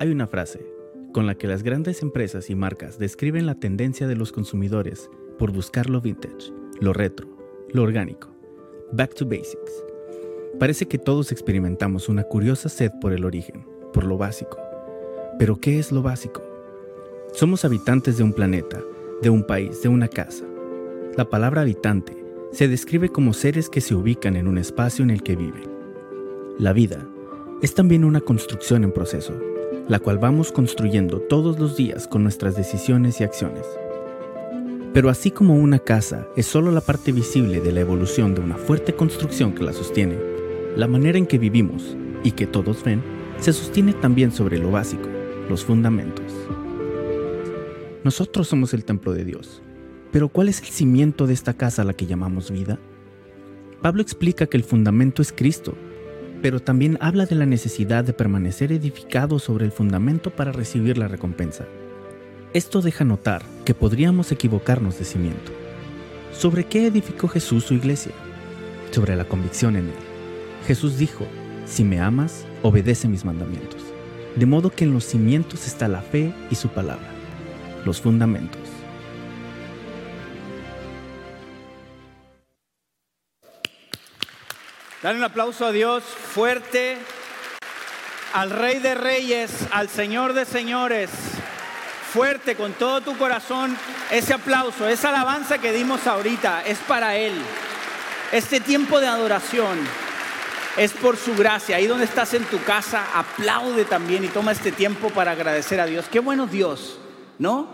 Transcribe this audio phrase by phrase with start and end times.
[0.00, 0.66] Hay una frase
[1.12, 5.52] con la que las grandes empresas y marcas describen la tendencia de los consumidores por
[5.52, 7.28] buscar lo vintage, lo retro,
[7.70, 8.28] lo orgánico.
[8.92, 9.84] Back to basics.
[10.58, 14.58] Parece que todos experimentamos una curiosa sed por el origen, por lo básico.
[15.38, 16.42] Pero ¿qué es lo básico?
[17.32, 18.82] Somos habitantes de un planeta,
[19.22, 20.44] de un país, de una casa.
[21.16, 22.16] La palabra habitante
[22.50, 25.70] se describe como seres que se ubican en un espacio en el que viven.
[26.58, 27.06] La vida
[27.62, 29.34] es también una construcción en proceso,
[29.92, 33.66] la cual vamos construyendo todos los días con nuestras decisiones y acciones.
[34.94, 38.56] Pero así como una casa es solo la parte visible de la evolución de una
[38.56, 40.16] fuerte construcción que la sostiene,
[40.78, 41.94] la manera en que vivimos
[42.24, 43.02] y que todos ven
[43.38, 45.10] se sostiene también sobre lo básico,
[45.50, 46.32] los fundamentos.
[48.02, 49.60] Nosotros somos el templo de Dios,
[50.10, 52.78] pero ¿cuál es el cimiento de esta casa a la que llamamos vida?
[53.82, 55.74] Pablo explica que el fundamento es Cristo,
[56.42, 61.06] pero también habla de la necesidad de permanecer edificado sobre el fundamento para recibir la
[61.06, 61.66] recompensa.
[62.52, 65.52] Esto deja notar que podríamos equivocarnos de cimiento.
[66.32, 68.12] ¿Sobre qué edificó Jesús su iglesia?
[68.90, 69.94] Sobre la convicción en él.
[70.66, 71.26] Jesús dijo,
[71.64, 73.80] si me amas, obedece mis mandamientos.
[74.36, 77.08] De modo que en los cimientos está la fe y su palabra,
[77.84, 78.61] los fundamentos.
[85.02, 86.96] Dale un aplauso a Dios fuerte,
[88.34, 91.10] al Rey de Reyes, al Señor de Señores.
[92.12, 93.76] Fuerte, con todo tu corazón,
[94.12, 97.32] ese aplauso, esa alabanza que dimos ahorita es para Él.
[98.30, 99.76] Este tiempo de adoración
[100.76, 101.78] es por su gracia.
[101.78, 105.86] Ahí donde estás en tu casa, aplaude también y toma este tiempo para agradecer a
[105.86, 106.06] Dios.
[106.12, 107.00] Qué bueno Dios,
[107.40, 107.66] ¿no?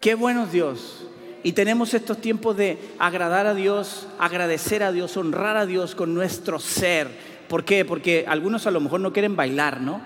[0.00, 1.06] Qué bueno Dios.
[1.42, 6.14] Y tenemos estos tiempos de agradar a Dios, agradecer a Dios, honrar a Dios con
[6.14, 7.08] nuestro ser.
[7.48, 7.84] ¿Por qué?
[7.84, 10.00] Porque algunos a lo mejor no quieren bailar, ¿no?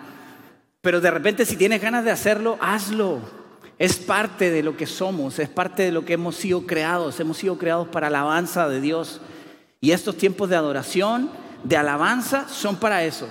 [0.83, 3.20] Pero de repente si tienes ganas de hacerlo, hazlo.
[3.78, 7.19] Es parte de lo que somos, es parte de lo que hemos sido creados.
[7.20, 9.23] Hemos sido creados para alabanza de Dios.
[9.80, 11.30] Y estos tiempos de adoración,
[11.64, 13.27] de alabanza, son para eso.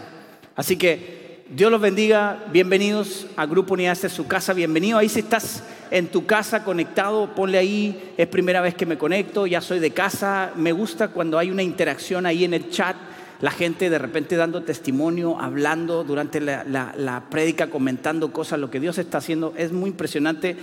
[0.55, 1.18] Así que
[1.51, 2.45] Dios los bendiga.
[2.51, 4.53] Bienvenidos a Grupo Unidad de su casa.
[4.53, 4.99] Bienvenido.
[4.99, 9.47] Ahí si estás en tu casa conectado, ponle ahí, es primera vez que me conecto,
[9.47, 10.51] ya soy de casa.
[10.55, 12.95] Me gusta cuando hay una interacción ahí en el chat,
[13.41, 18.79] la gente de repente dando testimonio, hablando durante la, la, prédica, comentando cosas, lo que
[18.79, 20.55] Dios está haciendo, es muy impresionante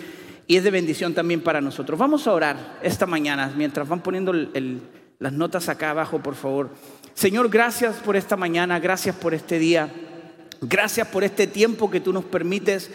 [0.46, 1.98] y es de bendición también para nosotros.
[1.98, 6.70] Vamos a orar esta mañana, mientras van poniendo las notas acá abajo, por favor.
[7.12, 9.90] Señor, gracias por esta mañana, gracias por este día,
[10.60, 12.90] gracias por este tiempo que tú nos permites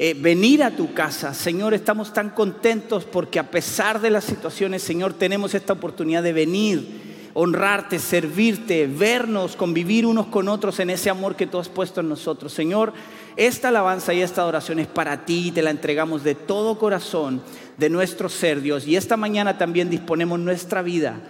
[0.00, 1.34] eh, venir a tu casa.
[1.34, 6.32] Señor, estamos tan contentos porque a pesar de las situaciones, Señor, tenemos esta oportunidad de
[6.32, 12.00] venir, honrarte, servirte, vernos, convivir unos con otros en ese amor que tú has puesto
[12.00, 12.52] en nosotros.
[12.52, 12.92] Señor,
[13.36, 17.42] esta alabanza y esta adoración es para ti, te la entregamos de todo corazón,
[17.76, 18.86] de nuestro ser, Dios.
[18.86, 21.20] Y esta mañana también disponemos nuestra vida,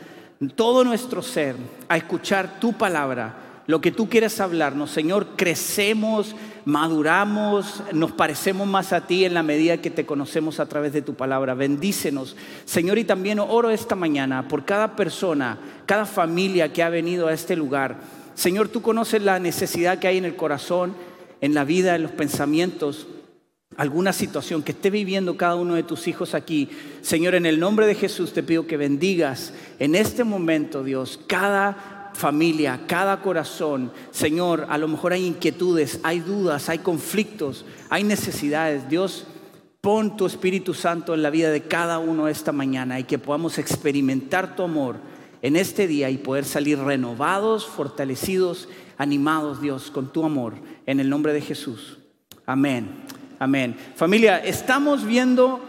[0.57, 1.57] todo nuestro ser,
[1.89, 4.91] a escuchar tu palabra lo que tú quieres hablarnos.
[4.91, 6.35] Señor, crecemos,
[6.65, 11.03] maduramos, nos parecemos más a ti en la medida que te conocemos a través de
[11.03, 11.53] tu palabra.
[11.53, 12.35] Bendícenos.
[12.65, 17.35] Señor, y también oro esta mañana por cada persona, cada familia que ha venido a
[17.35, 17.99] este lugar.
[18.35, 20.95] Señor, tú conoces la necesidad que hay en el corazón,
[21.43, 23.07] en la vida, en los pensamientos
[23.77, 26.69] alguna situación que esté viviendo cada uno de tus hijos aquí,
[27.01, 31.98] Señor, en el nombre de Jesús te pido que bendigas en este momento, Dios, cada
[32.19, 33.93] familia, cada corazón.
[34.11, 38.89] Señor, a lo mejor hay inquietudes, hay dudas, hay conflictos, hay necesidades.
[38.89, 39.27] Dios,
[39.81, 43.59] pon tu Espíritu Santo en la vida de cada uno esta mañana y que podamos
[43.59, 44.97] experimentar tu amor
[45.41, 48.69] en este día y poder salir renovados, fortalecidos,
[48.99, 50.55] animados, Dios, con tu amor.
[50.87, 51.99] En el nombre de Jesús.
[52.45, 53.05] Amén.
[53.39, 53.77] Amén.
[53.95, 55.61] Familia, estamos viendo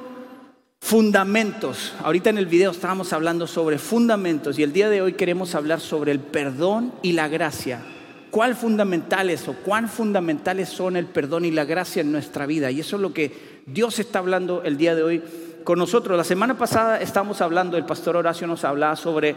[0.81, 1.93] Fundamentos.
[2.03, 5.81] Ahorita en el video estábamos hablando sobre fundamentos y el día de hoy queremos hablar
[5.81, 7.83] sobre el perdón y la gracia.
[8.31, 12.71] ¿Cuál fundamentales o cuán fundamentales son el perdón y la gracia en nuestra vida?
[12.71, 15.23] Y eso es lo que Dios está hablando el día de hoy
[15.63, 16.17] con nosotros.
[16.17, 19.35] La semana pasada estábamos hablando, el pastor Horacio nos hablaba sobre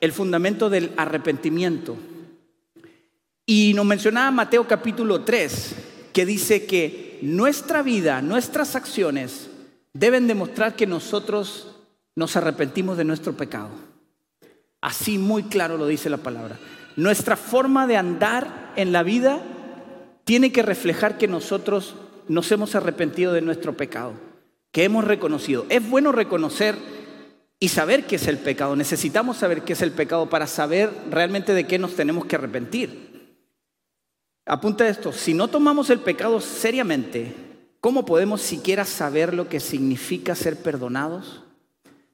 [0.00, 1.96] el fundamento del arrepentimiento.
[3.46, 5.74] Y nos mencionaba Mateo capítulo 3,
[6.12, 9.48] que dice que nuestra vida, nuestras acciones,
[9.94, 11.76] deben demostrar que nosotros
[12.14, 13.70] nos arrepentimos de nuestro pecado.
[14.80, 16.58] Así muy claro lo dice la palabra.
[16.96, 19.40] Nuestra forma de andar en la vida
[20.24, 21.94] tiene que reflejar que nosotros
[22.28, 24.12] nos hemos arrepentido de nuestro pecado,
[24.70, 25.66] que hemos reconocido.
[25.68, 26.76] Es bueno reconocer
[27.58, 28.76] y saber qué es el pecado.
[28.76, 33.12] Necesitamos saber qué es el pecado para saber realmente de qué nos tenemos que arrepentir.
[34.44, 37.51] Apunta esto, si no tomamos el pecado seriamente,
[37.82, 41.42] ¿cómo podemos siquiera saber lo que significa ser perdonados?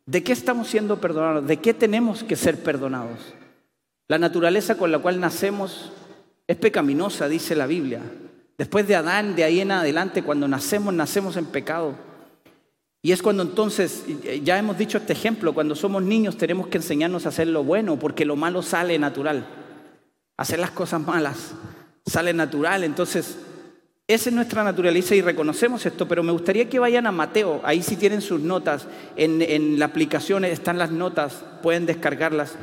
[0.06, 1.46] ¿De qué estamos siendo perdonados?
[1.46, 3.20] ¿De qué tenemos que ser perdonados?
[4.08, 5.92] La naturaleza con la cual nacemos
[6.46, 8.00] es pecaminosa, dice la Biblia.
[8.56, 11.94] Después de Adán, de ahí en adelante, cuando nacemos, nacemos en pecado.
[13.02, 14.04] Y es cuando entonces,
[14.42, 17.98] ya hemos dicho este ejemplo, cuando somos niños tenemos que enseñarnos a hacer lo bueno,
[17.98, 19.46] porque lo malo sale natural.
[20.38, 21.52] Hacer las cosas malas
[22.06, 22.84] sale natural.
[22.84, 23.36] Entonces,
[24.08, 27.82] esa es nuestra naturaleza y reconocemos esto, pero me gustaría que vayan a Mateo, ahí
[27.82, 32.54] si tienen sus notas, en, en la aplicación están las notas, pueden descargarlas.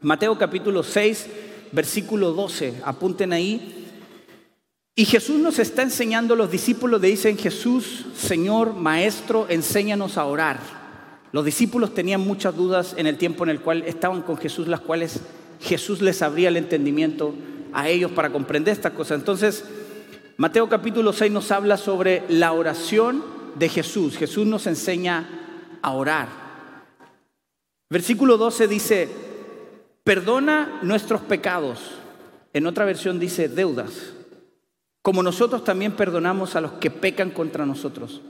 [0.00, 1.28] Mateo capítulo 6,
[1.70, 3.86] versículo 12, apunten ahí.
[4.96, 10.58] Y Jesús nos está enseñando, los discípulos le dicen, Jesús, Señor, Maestro, enséñanos a orar.
[11.30, 14.80] Los discípulos tenían muchas dudas en el tiempo en el cual estaban con Jesús, las
[14.80, 15.20] cuales
[15.60, 17.34] Jesús les abría el entendimiento
[17.72, 19.20] a ellos para comprender estas cosas.
[19.20, 19.64] Entonces,
[20.36, 23.22] Mateo capítulo 6 nos habla sobre la oración
[23.54, 24.16] de Jesús.
[24.16, 26.28] Jesús nos enseña a orar.
[27.90, 29.08] Versículo 12 dice,
[30.04, 31.78] perdona nuestros pecados.
[32.52, 34.12] En otra versión dice deudas
[35.02, 38.22] como nosotros también perdonamos a los que pecan contra nosotros,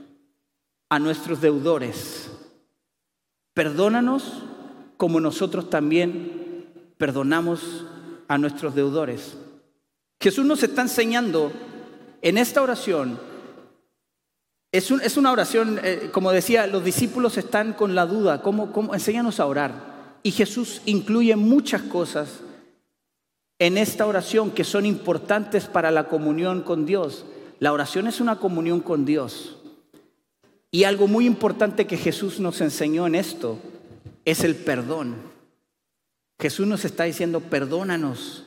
[0.89, 2.31] a nuestros deudores.
[3.53, 4.41] Perdónanos
[4.97, 6.65] como nosotros también
[6.97, 7.85] perdonamos
[8.27, 9.37] a nuestros deudores.
[10.19, 11.51] Jesús nos está enseñando
[12.23, 13.19] en esta oración,
[14.71, 18.95] es, una oración, eh, como decía, los discípulos están con la duda, ¿cómo, cómo?
[18.95, 20.17] Enséñanos a orar.
[20.23, 22.39] Y Jesús incluye muchas cosas
[23.59, 27.25] en esta oración que son importantes para la comunión con Dios.
[27.59, 29.57] La oración es una comunión con Dios.
[30.71, 33.59] Y algo muy importante que Jesús nos enseñó en esto
[34.23, 35.17] es el perdón.
[36.39, 38.45] Jesús nos está diciendo, perdónanos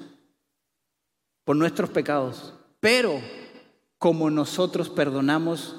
[1.44, 3.20] por nuestros pecados, pero
[3.98, 5.76] como nosotros perdonamos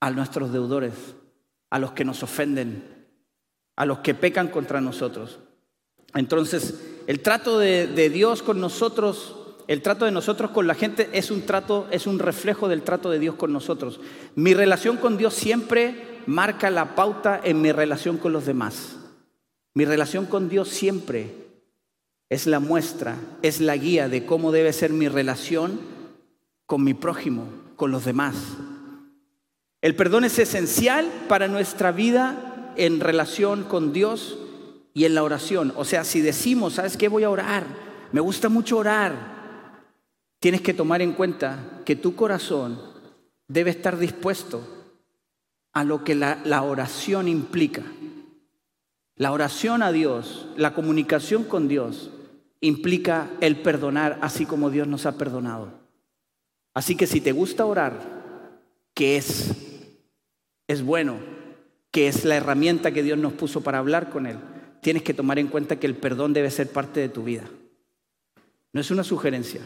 [0.00, 0.94] a nuestros deudores,
[1.70, 3.08] a los que nos ofenden,
[3.76, 5.38] a los que pecan contra nosotros.
[6.14, 9.36] Entonces, el trato de, Dios con nosotros,
[9.68, 13.10] el trato de nosotros con la gente es un trato, es un reflejo del trato
[13.10, 14.00] de Dios con nosotros.
[14.34, 18.96] Mi relación con Dios siempre marca la pauta en mi relación con los demás.
[19.74, 21.34] Mi relación con Dios siempre
[22.28, 25.99] es la muestra, es la guía de cómo debe ser mi relación
[26.70, 28.36] con mi prójimo, con los demás.
[29.80, 34.38] El perdón es esencial para nuestra vida en relación con Dios
[34.94, 35.72] y en la oración.
[35.74, 37.08] O sea, si decimos, ¿sabes qué?
[37.08, 37.66] Voy a orar.
[38.12, 39.82] Me gusta mucho orar.
[40.38, 42.80] Tienes que tomar en cuenta que tu corazón
[43.48, 44.62] debe estar dispuesto
[45.72, 47.82] a lo que la, la oración implica.
[49.16, 52.12] La oración a Dios, la comunicación con Dios,
[52.60, 55.79] implica el perdonar así como Dios nos ha perdonado.
[56.74, 57.98] Así que si te gusta orar,
[58.94, 59.52] que es,
[60.68, 61.18] es bueno,
[61.90, 64.38] que es la herramienta que Dios nos puso para hablar con Él,
[64.80, 67.44] tienes que tomar en cuenta que el perdón debe ser parte de tu vida.
[68.72, 69.60] No es una sugerencia.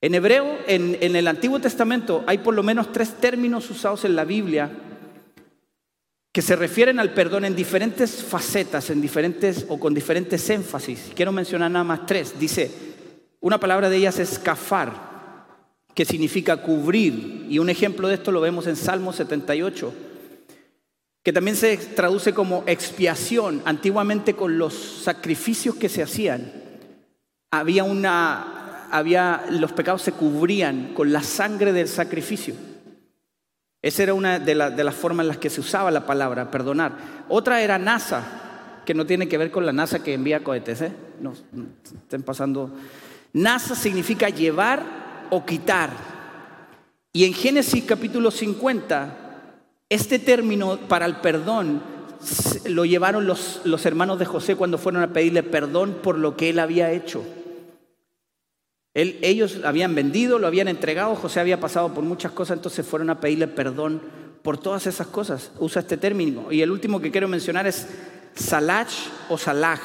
[0.00, 4.24] En hebreo, en, el Antiguo Testamento, hay por lo menos tres términos usados en la
[4.24, 4.70] Biblia
[6.30, 11.10] que se refieren al perdón en diferentes facetas, en diferentes o con diferentes énfasis.
[11.16, 12.38] Quiero mencionar nada más tres.
[12.38, 12.70] Dice,
[13.40, 14.92] una palabra de ellas es kafar,
[15.98, 19.92] que significa cubrir, y un ejemplo de esto lo vemos en Salmo 78
[21.24, 23.62] que también se traduce como expiación.
[23.64, 26.52] Antiguamente con los sacrificios que se hacían,
[27.50, 32.54] había una, había, los pecados se cubrían con la sangre del sacrificio.
[33.82, 37.24] Esa era una de, las formas en las que se usaba la palabra, perdonar.
[37.28, 40.92] Otra era NASA, que no tiene que ver con la NASA que envía cohetes, ¿eh?
[41.20, 42.70] No, estén pasando.
[43.32, 45.90] NASA significa llevar o quitar.
[47.12, 49.28] Y en Génesis capítulo 50
[49.90, 51.80] este término para el perdón
[52.66, 56.50] lo llevaron los, los, hermanos de José cuando fueron a pedirle perdón por lo que
[56.50, 57.24] él había hecho.
[58.94, 63.20] Ellos habían vendido, lo habían entregado, José había pasado por muchas cosas, entonces fueron a
[63.20, 64.02] pedirle perdón
[64.42, 65.52] por todas esas cosas.
[65.58, 66.50] Usa este término.
[66.50, 67.86] Y el último que quiero mencionar es
[68.34, 68.90] salach
[69.28, 69.80] o salaj,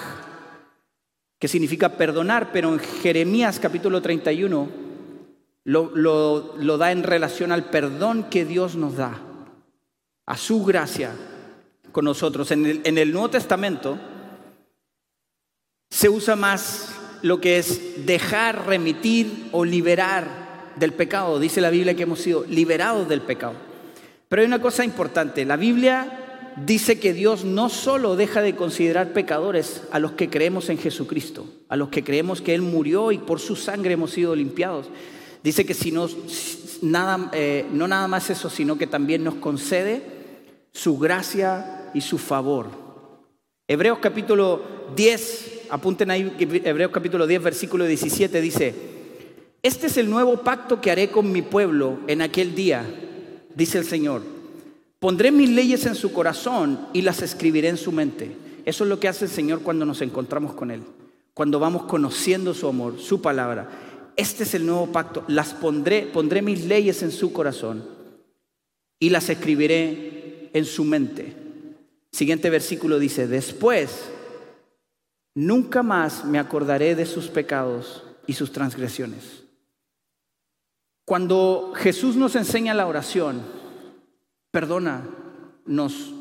[1.40, 4.83] que significa perdonar, pero en Jeremías capítulo 31
[5.66, 9.20] lo, lo, da en relación al perdón que Dios nos da
[10.26, 11.12] a su gracia
[11.92, 12.52] con nosotros.
[12.52, 13.98] En el, Nuevo Testamento
[15.90, 16.90] se usa más
[17.22, 21.40] lo que es dejar, remitir o liberar del pecado.
[21.40, 23.54] Dice la Biblia que hemos sido liberados del pecado.
[24.28, 26.20] Pero hay una cosa importante, la Biblia
[26.66, 31.46] dice que Dios no solo deja de considerar pecadores a los que creemos en Jesucristo,
[31.70, 34.88] a los que creemos que Él murió y por su sangre hemos sido limpiados.
[35.44, 36.08] Dice que si no,
[36.82, 40.02] nada, eh, no nada más eso, sino que también nos concede
[40.72, 42.68] su gracia y su favor.
[43.68, 44.64] Hebreos capítulo
[44.96, 48.74] 10, apunten ahí, Hebreos capítulo 10, versículo 17 dice,
[49.62, 52.86] este es el nuevo pacto que haré con mi pueblo en aquel día,
[53.56, 54.22] dice el Señor.
[55.00, 58.36] Pondré mis leyes en su corazón y las escribiré en su mente.
[58.66, 60.84] Eso es lo que hace el Señor cuando nos encontramos con Él,
[61.34, 63.83] cuando vamos conociendo su amor, su palabra.
[64.16, 65.24] Este es el nuevo pacto.
[65.28, 67.84] Las pondré, pondré mis leyes en su corazón
[69.00, 71.36] y las escribiré en su mente.
[72.12, 74.10] Siguiente versículo dice, después
[75.36, 79.44] nunca más me acordaré de sus pecados y sus transgresiones.
[81.06, 83.42] Cuando Jesús nos enseña la oración,
[84.52, 86.14] perdónanos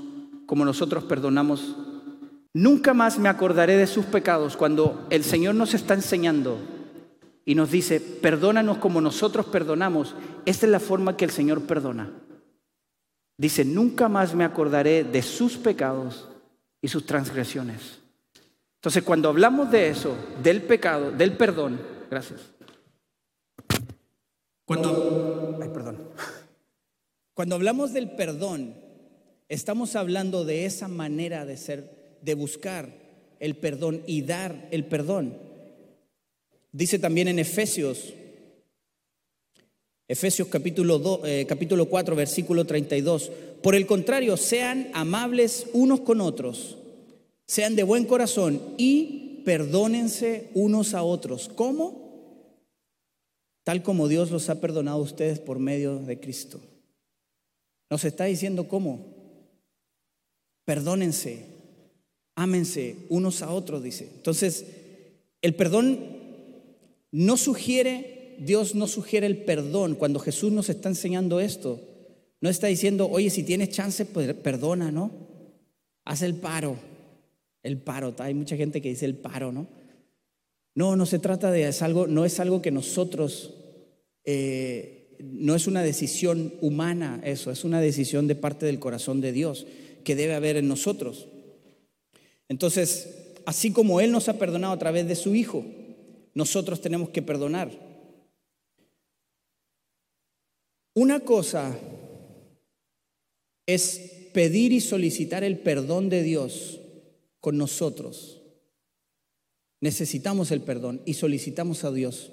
[0.47, 1.77] como nosotros perdonamos.
[2.55, 6.59] Nunca más me acordaré de sus pecados cuando el Señor nos está enseñando
[7.45, 10.15] y nos dice, perdónanos como nosotros perdonamos.
[10.47, 12.13] Esta es la forma que el Señor perdona.
[13.37, 16.29] Dice, nunca más me acordaré de sus pecados
[16.81, 17.99] y sus transgresiones.
[18.77, 21.81] Entonces, cuando hablamos de eso, del pecado, del perdón,
[22.11, 22.41] gracias.
[24.65, 25.99] Cuando, perdón.
[27.35, 28.75] Cuando hablamos del perdón,
[29.49, 32.89] estamos hablando de esa manera de ser, de buscar
[33.41, 35.52] el perdón y dar el perdón.
[36.73, 38.15] Dice también en Efesios,
[40.09, 43.31] Efesios capítulo, eh, capítulo 4, versículo 32,
[43.63, 46.79] por el contrario, sean amables unos con otros,
[47.47, 51.51] sean de buen corazón y perdónense unos a otros.
[51.55, 52.03] ¿Cómo?
[53.65, 56.61] tal como Dios los ha perdonado a ustedes por medio de Cristo.
[57.91, 59.07] Nos está diciendo cómo.
[60.65, 61.47] Perdónense,
[62.35, 64.09] ámense unos a otros, dice.
[64.15, 64.67] Entonces,
[65.43, 66.22] el perdón
[67.13, 71.81] no sugiere, Dios no sugiere el perdón cuando Jesús nos está enseñando esto.
[72.41, 75.13] No está diciendo, oye, si tienes chance, pues perdona, ¿no?
[76.05, 76.77] Haz el paro.
[77.63, 79.69] El paro, hay mucha gente que dice el paro, ¿no?
[80.75, 83.55] No, no se trata de es algo, no es algo que nosotros,
[84.25, 89.33] eh, no es una decisión humana eso, es una decisión de parte del corazón de
[89.33, 89.67] Dios
[90.03, 91.29] que debe haber en nosotros.
[92.49, 95.65] Entonces, así como Él nos ha perdonado a través de su Hijo,
[96.35, 97.71] nosotros tenemos que perdonar.
[100.95, 101.79] Una cosa
[103.67, 106.81] es pedir y solicitar el perdón de Dios
[107.41, 108.43] con nosotros
[109.83, 112.31] necesitamos el perdón y solicitamos a Dios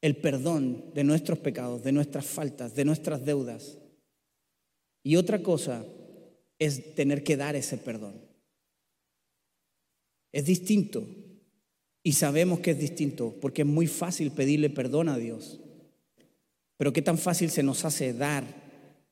[0.00, 3.78] el perdón de nuestros pecados, de nuestras faltas, de nuestras deudas.
[5.04, 5.84] Y otra cosa
[6.58, 8.14] es tener que dar ese perdón.
[10.32, 11.06] Es distinto
[12.08, 15.60] y sabemos que es distinto porque es muy fácil pedirle perdón a Dios.
[16.78, 18.44] Pero qué tan fácil se nos hace dar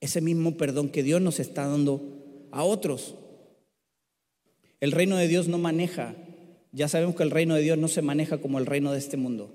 [0.01, 3.15] ese mismo perdón que Dios nos está dando a otros.
[4.81, 6.17] El reino de Dios no maneja
[6.73, 9.19] ya sabemos que el reino de Dios no se maneja como el reino de este
[9.19, 9.55] mundo.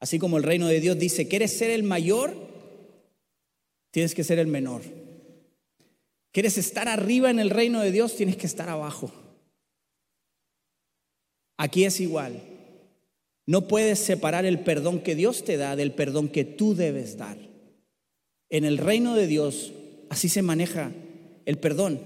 [0.00, 2.34] Así como el reino de Dios dice, ¿quieres ser el mayor?
[3.92, 4.82] Tienes que ser el menor.
[6.32, 8.16] ¿Quieres estar arriba en el reino de Dios?
[8.16, 9.12] Tienes que estar abajo.
[11.60, 12.40] Aquí es igual.
[13.44, 17.36] No puedes separar el perdón que Dios te da del perdón que tú debes dar.
[18.48, 19.74] En el reino de Dios
[20.08, 20.90] así se maneja
[21.44, 22.00] el perdón.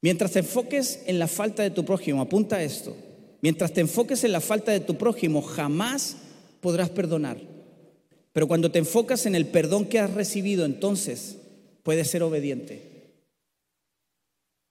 [0.00, 2.96] Mientras te enfoques en la falta de tu prójimo, apunta esto,
[3.40, 6.16] mientras te enfoques en la falta de tu prójimo, jamás
[6.60, 7.38] podrás perdonar.
[8.32, 11.36] Pero cuando te enfocas en el perdón que has recibido, entonces
[11.84, 12.91] puedes ser obediente.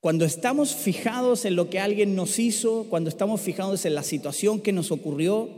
[0.02, 4.60] Cuando estamos fijados en lo que alguien nos hizo, cuando estamos fijados en la situación
[4.60, 5.48] que nos ocurrió,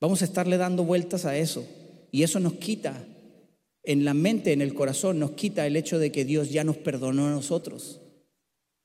[0.00, 1.62] vamos a estarle dando vueltas a eso.
[2.10, 3.04] Y eso nos quita
[3.82, 6.78] en la mente, en el corazón, nos quita el hecho de que Dios ya nos
[6.78, 8.00] perdonó a nosotros.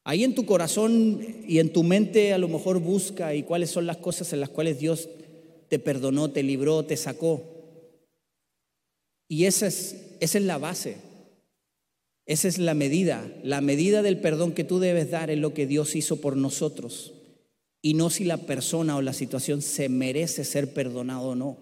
[0.04, 3.86] Ahí en tu corazón y en tu mente a lo mejor busca y cuáles son
[3.86, 5.08] las cosas en las cuales Dios
[5.70, 7.44] te perdonó, te libró, te sacó.
[9.30, 11.07] Y esa es, esa es la base.
[12.28, 13.32] Esa es la medida.
[13.42, 17.14] La medida del perdón que tú debes dar es lo que Dios hizo por nosotros.
[17.82, 21.58] Y no si la persona o la situación se merece ser perdonado o no.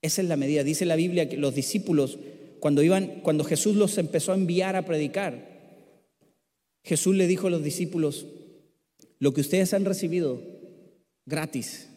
[0.00, 0.64] Esa es la medida.
[0.64, 2.18] Dice la Biblia que los discípulos,
[2.58, 5.50] cuando, iban, cuando Jesús los empezó a enviar a predicar,
[6.82, 8.26] Jesús le dijo a los discípulos,
[9.18, 10.40] lo que ustedes han recibido
[11.26, 11.90] gratis,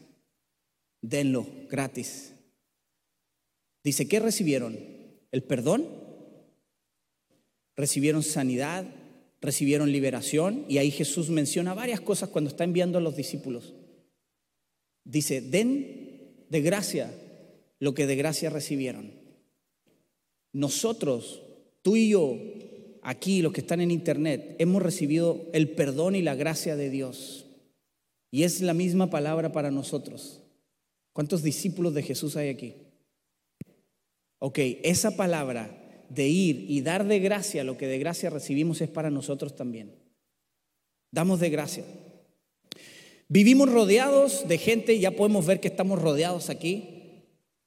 [1.02, 2.34] denlo gratis.
[3.86, 4.78] Dice, ¿qué recibieron?
[5.32, 6.03] ¿El perdón?
[7.76, 8.86] Recibieron sanidad,
[9.42, 13.74] recibieron liberación y ahí Jesús menciona varias cosas cuando está enviando a los discípulos.
[15.04, 17.14] Dice, den de gracia
[17.80, 19.12] lo que de gracia recibieron.
[20.54, 21.42] Nosotros,
[21.82, 22.38] tú y yo,
[23.02, 27.46] aquí, los que están en internet, hemos recibido el perdón y la gracia de Dios.
[28.32, 30.42] Y es la misma palabra para nosotros.
[31.12, 32.76] ¿Cuántos discípulos de Jesús hay aquí?
[34.40, 35.83] Ok, esa palabra
[36.14, 39.96] de ir y dar de gracia lo que de gracia recibimos es para nosotros también.
[41.12, 41.84] Damos de gracia.
[43.28, 46.90] Vivimos rodeados de gente, ya podemos ver que estamos rodeados aquí.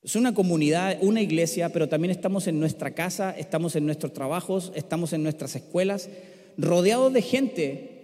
[0.02, 4.72] Es una comunidad, una iglesia, pero también estamos en nuestra casa, estamos en nuestros trabajos,
[4.76, 6.08] estamos en nuestras escuelas,
[6.56, 7.96] rodeados de gente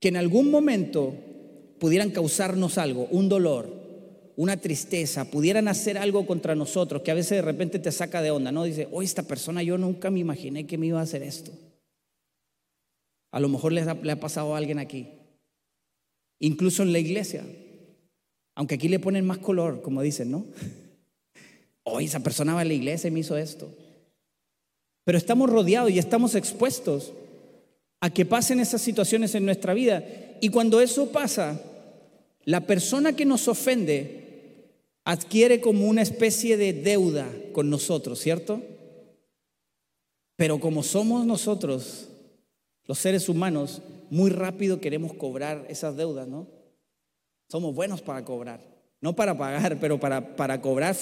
[0.00, 1.14] que en algún momento
[1.78, 3.77] pudieran causarnos algo, un dolor,
[4.38, 8.30] una tristeza, pudieran hacer algo contra nosotros, que a veces de repente te saca de
[8.30, 8.62] onda, ¿no?
[8.62, 11.50] Dice, hoy esta persona yo nunca me imaginé que me iba a hacer esto.
[13.32, 15.08] A lo mejor le ha, pasado a alguien aquí,
[16.38, 17.44] incluso en la iglesia,
[18.54, 20.46] aunque aquí le ponen más color, como dicen, ¿no?
[21.82, 23.68] Hoy esa persona va a la iglesia y me hizo esto.
[25.02, 27.12] Pero estamos rodeados y estamos expuestos
[28.00, 30.04] a que pasen esas situaciones en nuestra vida.
[30.40, 31.60] Y cuando eso pasa,
[32.44, 34.27] la persona que nos ofende
[35.08, 38.60] adquiere como una especie de deuda con nosotros, ¿cierto?
[40.36, 42.10] Pero como somos nosotros,
[42.84, 46.46] los seres humanos, muy rápido queremos cobrar esas deudas, ¿no?
[47.48, 48.60] Somos buenos para cobrar,
[49.00, 50.94] no para pagar, pero para, para cobrar.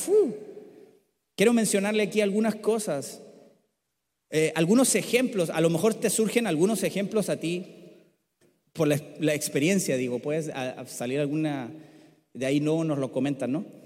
[1.34, 3.20] Quiero mencionarle aquí algunas cosas,
[4.30, 7.66] eh, algunos ejemplos, a lo mejor te surgen algunos ejemplos a ti
[8.72, 10.48] por la, la experiencia, digo, puedes
[10.86, 11.72] salir alguna,
[12.34, 13.86] de ahí no nos lo comentan, ¿no?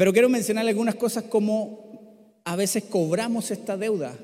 [0.00, 4.16] Pero quiero mencionar algunas cosas como a veces cobramos esta deuda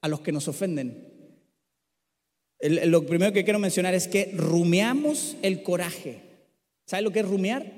[0.00, 0.96] a los que nos ofenden.
[2.62, 6.22] lo primero que quiero mencionar es que rumeamos el coraje.
[6.86, 7.70] ¿Sabe lo que es rumear?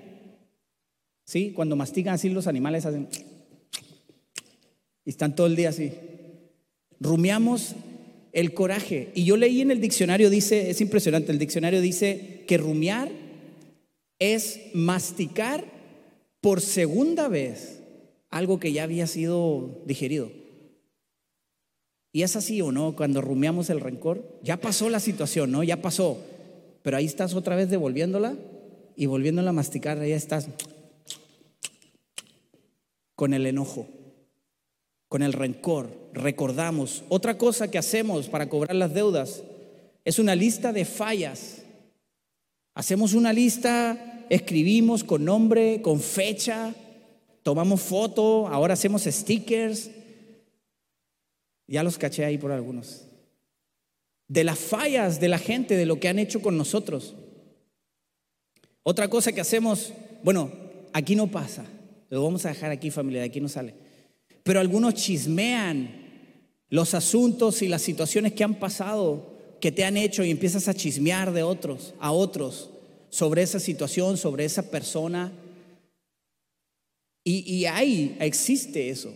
[1.24, 1.50] ¿Sí?
[1.50, 3.08] Cuando mastican así los animales hacen...
[5.04, 5.90] Y están todo el día así.
[7.00, 7.74] Rumeamos
[8.30, 9.10] el coraje.
[9.16, 13.10] Y yo leí en el diccionario, dice, es impresionante, el diccionario dice que rumear
[14.20, 15.81] es masticar
[16.42, 17.80] por segunda vez
[18.28, 20.30] algo que ya había sido digerido.
[22.12, 25.62] Y es así o no, cuando rumiamos el rencor, ya pasó la situación, ¿no?
[25.62, 26.18] Ya pasó.
[26.82, 28.34] Pero ahí estás otra vez devolviéndola
[28.96, 30.48] y volviéndola a masticar, ahí estás
[33.14, 33.86] con el enojo,
[35.08, 35.96] con el rencor.
[36.12, 37.04] Recordamos.
[37.08, 39.42] Otra cosa que hacemos para cobrar las deudas
[40.04, 41.62] es una lista de fallas.
[42.74, 46.74] Hacemos una lista escribimos con nombre, con fecha,
[47.42, 49.90] tomamos foto, ahora hacemos stickers.
[51.66, 53.02] Ya los caché ahí por algunos.
[54.28, 57.14] De las fallas de la gente, de lo que han hecho con nosotros.
[58.82, 59.92] Otra cosa que hacemos,
[60.22, 60.50] bueno,
[60.94, 61.66] aquí no pasa,
[62.08, 63.74] lo vamos a dejar aquí familia, de aquí no sale.
[64.42, 65.90] Pero algunos chismean
[66.70, 70.74] los asuntos y las situaciones que han pasado, que te han hecho y empiezas a
[70.74, 72.71] chismear de otros, a otros
[73.12, 75.30] sobre esa situación, sobre esa persona.
[77.22, 79.14] Y, y ahí existe eso.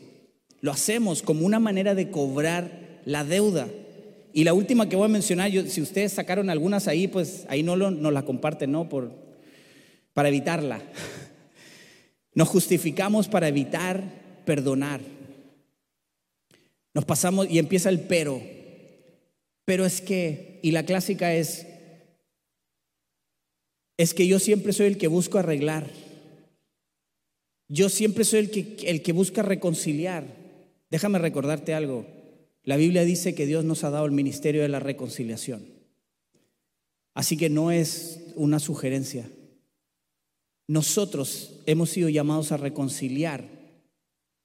[0.60, 3.68] Lo hacemos como una manera de cobrar la deuda.
[4.34, 7.62] Y la última que voy a mencionar, yo, si ustedes sacaron algunas ahí, pues ahí
[7.62, 8.86] no lo, nos la comparten, ¿no?
[8.86, 9.12] Por,
[10.12, 10.82] para evitarla.
[12.34, 14.04] Nos justificamos para evitar
[14.44, 15.00] perdonar.
[16.92, 18.42] Nos pasamos y empieza el pero.
[19.64, 21.66] Pero es que, y la clásica es,
[23.96, 25.90] es que yo siempre soy el que busco arreglar.
[27.68, 30.26] Yo siempre soy el que, el que busca reconciliar.
[30.90, 32.06] Déjame recordarte algo.
[32.62, 35.64] La Biblia dice que Dios nos ha dado el ministerio de la reconciliación.
[37.14, 39.30] Así que no es una sugerencia.
[40.68, 43.48] Nosotros hemos sido llamados a reconciliar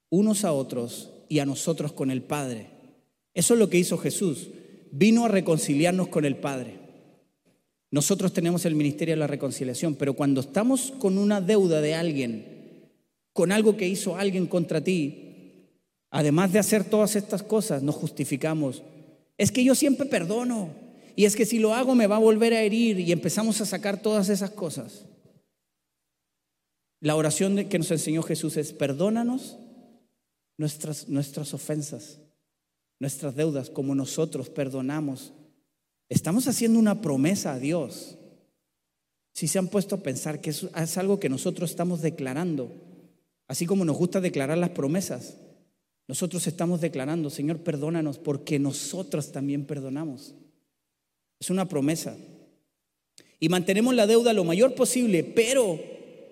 [0.10, 2.68] unos a otros y a nosotros con el Padre.
[3.34, 4.50] Eso es lo que hizo Jesús.
[4.92, 6.81] Vino a reconciliarnos con el Padre.
[7.92, 12.90] Nosotros tenemos el ministerio de la reconciliación, pero cuando estamos con una deuda de alguien,
[13.34, 15.68] con algo que hizo alguien contra ti,
[16.10, 18.82] además de hacer todas estas cosas, nos justificamos.
[19.38, 20.70] Es que yo siempre perdono,
[21.18, 23.66] y es que si lo hago me va a volver a herir, y empezamos a
[23.66, 25.06] sacar todas esas cosas.
[27.02, 29.58] La oración que nos enseñó Jesús es, perdónanos
[30.58, 32.20] nuestras, nuestras ofensas,
[33.00, 35.34] nuestras deudas, como nosotros perdonamos
[36.12, 38.17] Estamos haciendo una promesa a Dios.
[39.34, 42.69] Si se han puesto a pensar que es, es algo que nosotros estamos declarando,
[43.47, 45.38] así como nos gusta declarar las promesas.
[46.10, 50.36] nosotros estamos declarando, Señor, perdónanos porque nosotros también perdonamos.
[51.39, 52.17] Es una promesa.
[53.39, 55.80] Y mantenemos la deuda lo mayor posible, pero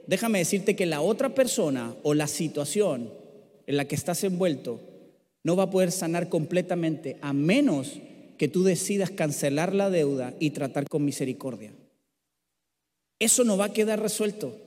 [0.07, 3.13] déjame decirte que la otra persona o la situación
[3.65, 4.81] en la que estás envuelto
[5.45, 7.93] no va a poder sanar completamente a menos
[8.39, 11.73] que tú decidas cancelar la deuda y tratar con misericordia.
[13.19, 14.58] Eso no va a quedar resuelto.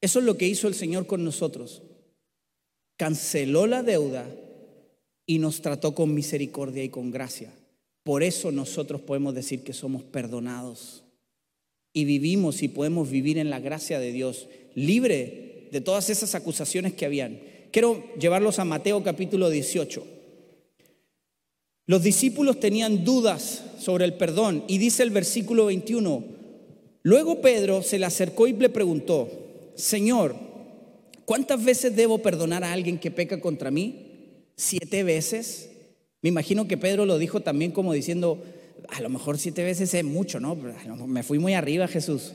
[0.00, 1.82] Eso es lo que hizo el Señor con nosotros.
[2.96, 4.26] Canceló la deuda
[5.26, 7.54] y nos trató con misericordia y con gracia.
[8.02, 11.04] Por eso nosotros podemos decir que somos perdonados
[11.92, 16.94] y vivimos y podemos vivir en la gracia de Dios, libre de todas esas acusaciones
[16.94, 17.40] que habían.
[17.70, 20.13] Quiero llevarlos a Mateo capítulo 18.
[21.86, 26.24] Los discípulos tenían dudas sobre el perdón y dice el versículo 21,
[27.02, 29.28] luego Pedro se le acercó y le preguntó,
[29.74, 30.36] Señor,
[31.24, 34.04] ¿cuántas veces debo perdonar a alguien que peca contra mí?
[34.56, 35.70] siete veces.
[36.22, 38.42] Me imagino que Pedro lo dijo también como diciendo,
[38.88, 40.54] a lo mejor siete veces es mucho, ¿no?
[41.06, 42.32] Me fui muy arriba, Jesús.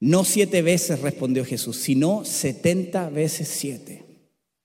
[0.00, 4.02] No siete veces respondió Jesús, sino setenta veces siete.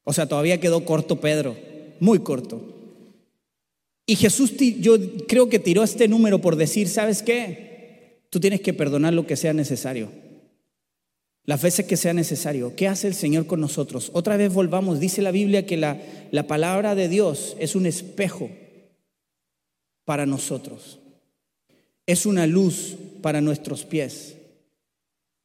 [0.03, 1.55] O sea, todavía quedó corto Pedro,
[1.99, 2.80] muy corto.
[4.05, 8.21] Y Jesús, yo creo que tiró este número por decir, ¿sabes qué?
[8.29, 10.09] Tú tienes que perdonar lo que sea necesario
[11.45, 12.75] las veces que sea necesario.
[12.75, 14.11] ¿Qué hace el Señor con nosotros?
[14.13, 18.49] Otra vez volvamos, dice la Biblia que la, la palabra de Dios es un espejo
[20.05, 20.99] para nosotros,
[22.05, 24.35] es una luz para nuestros pies.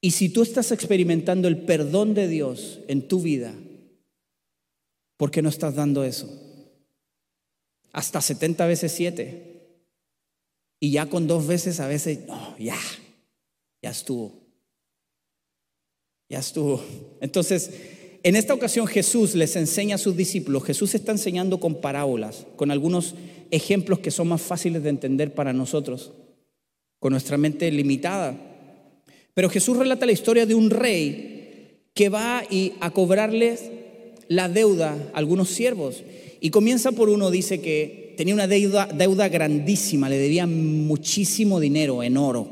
[0.01, 3.55] Y si tú estás experimentando el perdón de Dios en tu vida,
[5.17, 6.46] ¿por qué no estás dando eso?
[7.97, 9.57] Hasta 70 veces 7.
[10.81, 12.77] Y ya con dos veces a veces, no, ya,
[13.83, 14.35] ya estuvo.
[16.29, 16.85] Ya estuvo.
[17.23, 17.71] Entonces,
[18.23, 22.71] en esta ocasión Jesús les enseña a sus discípulos, Jesús está enseñando con parábolas, con
[22.71, 23.15] algunos
[23.51, 26.13] ejemplos que son más fáciles de entender para nosotros,
[26.99, 28.37] con nuestra mente limitada.
[29.33, 32.43] Pero Jesús relata la historia de un rey que va
[32.81, 33.71] a cobrarles
[34.29, 36.05] la deuda a algunos siervos.
[36.41, 42.03] Y comienza por uno, dice que tenía una deuda, deuda grandísima, le debía muchísimo dinero
[42.03, 42.49] en oro.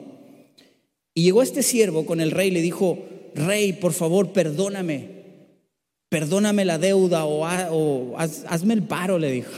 [1.15, 2.99] Y llegó este siervo con el rey y le dijo,
[3.35, 5.09] rey, por favor, perdóname,
[6.09, 9.53] perdóname la deuda o, hazme el paro, le dijo.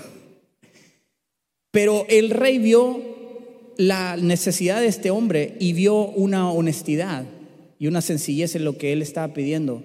[1.71, 3.01] Pero el rey vio
[3.77, 7.27] la necesidad de este hombre y vio una honestidad
[7.79, 9.83] y una sencillez en lo que él estaba pidiendo.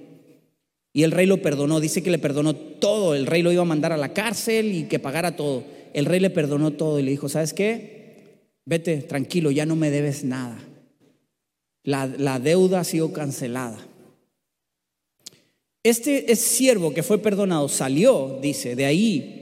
[0.93, 3.65] Y el rey lo perdonó, dice que le perdonó todo, el rey lo iba a
[3.65, 5.63] mandar a la cárcel y que pagara todo.
[5.93, 8.51] El rey le perdonó todo y le dijo, ¿sabes qué?
[8.65, 10.59] Vete, tranquilo, ya no me debes nada.
[11.83, 13.79] La, deuda ha sido cancelada.
[15.83, 19.41] Este siervo que fue perdonado salió, dice, de ahí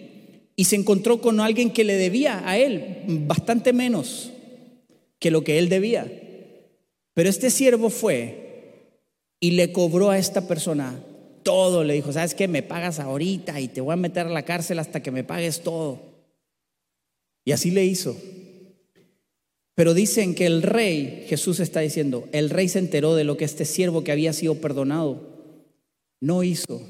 [0.59, 4.33] y se encontró con alguien que le debía a él bastante menos
[5.17, 6.05] que lo que él debía.
[7.13, 8.97] Pero este siervo fue
[9.39, 11.01] y le cobró a esta persona
[11.49, 11.83] todo.
[11.83, 12.47] Le dijo, ¿sabes qué?
[12.47, 15.63] Me pagas ahorita y te voy a meter a la cárcel hasta que me pagues
[15.63, 15.99] todo.
[17.43, 18.15] Y así le hizo.
[19.73, 23.45] Pero dicen que el rey, Jesús está diciendo, el rey se enteró de lo que
[23.45, 25.23] este siervo que había sido perdonado
[26.21, 26.83] no hizo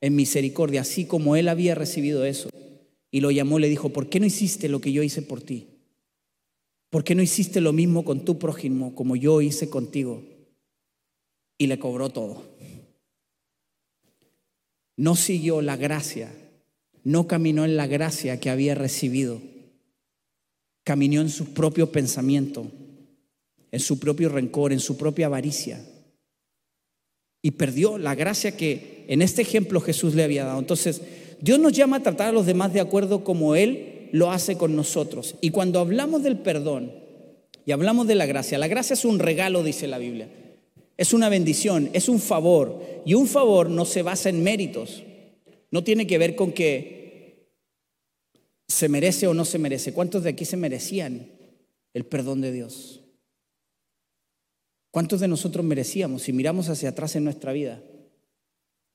[0.00, 2.48] en misericordia, así como él había recibido eso.
[3.12, 5.68] Y lo llamó le dijo, ¿por qué no hiciste lo que yo hice por ti?
[6.90, 10.24] ¿Por qué no hiciste lo mismo con tu prójimo como yo hice contigo?
[11.56, 12.42] Y le cobró todo.
[14.96, 16.32] No siguió la gracia,
[17.04, 19.40] no caminó en la gracia que había recibido
[20.86, 22.68] caminó en su propio pensamiento,
[23.72, 25.84] en su propio rencor, en su propia avaricia.
[27.42, 30.60] Y perdió la gracia que en este ejemplo Jesús le había dado.
[30.60, 31.02] Entonces,
[31.40, 34.76] Dios nos llama a tratar a los demás de acuerdo como Él lo hace con
[34.76, 35.34] nosotros.
[35.40, 36.92] Y cuando hablamos del perdón
[37.64, 40.28] y hablamos de la gracia, la gracia es un regalo, dice la Biblia.
[40.96, 42.82] Es una bendición, es un favor.
[43.04, 45.02] Y un favor no se basa en méritos.
[45.70, 46.96] No tiene que ver con que
[48.68, 49.92] ¿Se merece o no se merece?
[49.92, 51.30] ¿Cuántos de aquí se merecían
[51.94, 53.02] el perdón de Dios?
[54.90, 57.82] ¿Cuántos de nosotros merecíamos si miramos hacia atrás en nuestra vida?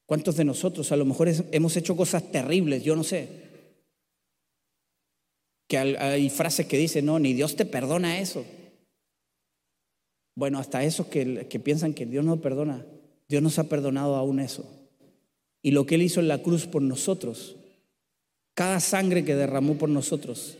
[0.05, 2.83] ¿Cuántos de nosotros a lo mejor hemos hecho cosas terribles?
[2.83, 3.29] Yo no sé.
[5.67, 8.43] Que hay frases que dicen, no, ni Dios te perdona eso.
[10.35, 12.85] Bueno, hasta esos que, que piensan que Dios no perdona,
[13.27, 14.65] Dios nos ha perdonado aún eso.
[15.61, 17.55] Y lo que Él hizo en la cruz por nosotros
[18.53, 20.57] cada sangre que derramó por nosotros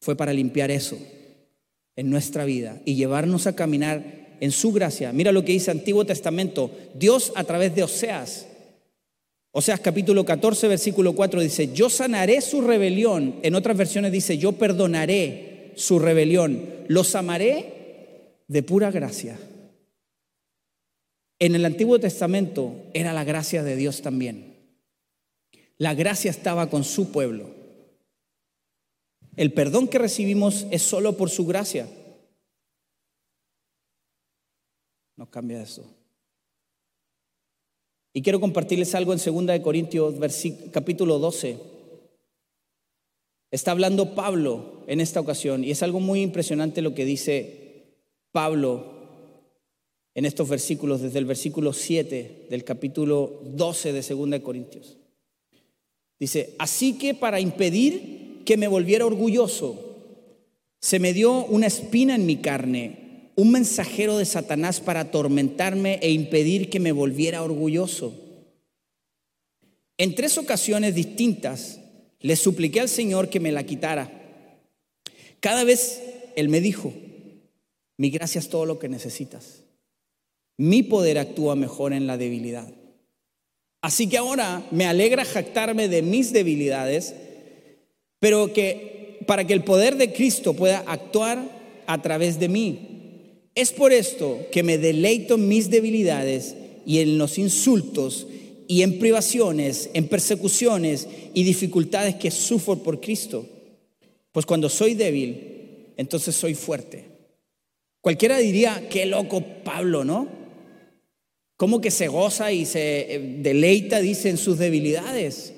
[0.00, 0.98] fue para limpiar eso
[1.96, 5.12] en nuestra vida y llevarnos a caminar en su gracia.
[5.12, 6.70] Mira lo que dice Antiguo Testamento.
[6.94, 8.46] Dios a través de Oseas
[9.52, 13.36] O sea, capítulo 14, versículo 4 dice, yo sanaré su rebelión.
[13.42, 16.64] En otras versiones dice, yo perdonaré su rebelión.
[16.88, 17.79] Los amaré
[18.50, 19.38] de pura gracia.
[21.38, 24.56] En el Antiguo Testamento era la gracia de Dios también.
[25.78, 27.48] La gracia estaba con su pueblo.
[29.36, 31.88] El perdón que recibimos es solo por su gracia.
[35.16, 35.84] No cambia eso.
[38.12, 40.16] Y quiero compartirles algo en 2 de Corintios
[40.72, 41.56] capítulo 12.
[43.52, 47.59] Está hablando Pablo en esta ocasión y es algo muy impresionante lo que dice
[48.32, 49.00] Pablo
[50.14, 54.96] en estos versículos, desde el versículo 7 del capítulo 12 de 2 de Corintios.
[56.18, 59.86] Dice, así que para impedir que me volviera orgulloso,
[60.80, 66.10] se me dio una espina en mi carne, un mensajero de Satanás para atormentarme e
[66.10, 68.14] impedir que me volviera orgulloso.
[69.96, 71.80] En tres ocasiones distintas
[72.20, 74.10] le supliqué al Señor que me la quitara.
[75.40, 76.02] Cada vez
[76.36, 76.92] Él me dijo,
[78.00, 79.62] mi gracia es todo lo que necesitas.
[80.56, 82.72] Mi poder actúa mejor en la debilidad.
[83.82, 87.14] Así que ahora me alegra jactarme de mis debilidades,
[88.18, 93.50] pero que para que el poder de Cristo pueda actuar a través de mí.
[93.54, 98.26] Es por esto que me deleito en mis debilidades y en los insultos
[98.66, 103.46] y en privaciones, en persecuciones y dificultades que sufro por Cristo.
[104.32, 107.09] Pues cuando soy débil, entonces soy fuerte.
[108.00, 110.28] Cualquiera diría, qué loco Pablo, ¿no?
[111.56, 115.52] ¿Cómo que se goza y se eh, deleita, dice, en sus debilidades?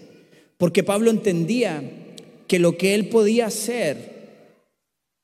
[0.57, 1.83] Porque Pablo entendía
[2.49, 4.13] que lo que él podía hacer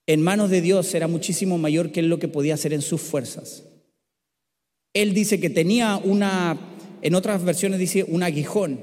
[0.06, 3.64] en manos de Dios era muchísimo mayor que lo que podía hacer en sus fuerzas.
[4.94, 6.56] Él dice que tenía una,
[7.02, 8.80] en otras versiones dice un aguijón.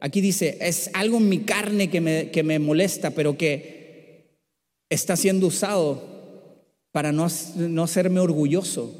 [0.00, 4.40] Aquí dice, es algo en mi carne que me, que me molesta, pero que
[4.88, 6.13] está siendo usado
[6.94, 7.26] para no,
[7.56, 8.94] no hacerme orgulloso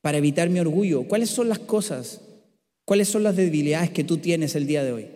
[0.00, 1.04] para evitar mi orgullo?
[1.04, 2.20] ¿Cuáles son las cosas?
[2.84, 5.06] ¿Cuáles son las debilidades que tú tienes el día de hoy?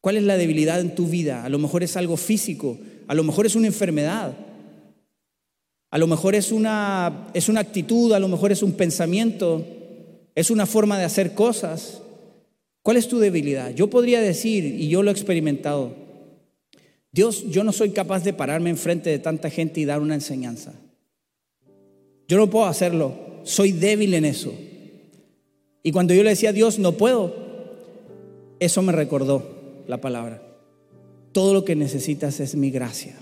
[0.00, 1.44] ¿Cuál es la debilidad en tu vida?
[1.44, 4.32] A lo mejor es algo físico, a lo mejor es una enfermedad,
[5.90, 9.62] a lo mejor es una, es una actitud, a lo mejor es un pensamiento,
[10.34, 12.00] es una forma de hacer cosas.
[12.80, 13.74] ¿Cuál es tu debilidad?
[13.74, 15.94] Yo podría decir, y yo lo he experimentado,
[17.12, 20.72] Dios, yo no soy capaz de pararme enfrente de tanta gente y dar una enseñanza.
[22.30, 24.54] Yo no puedo hacerlo soy débil en eso.
[25.82, 27.34] Y cuando yo le decía a Dios, no puedo,
[28.60, 30.40] eso me recordó la palabra.
[31.32, 33.16] Todo lo que necesitas es mi gracia.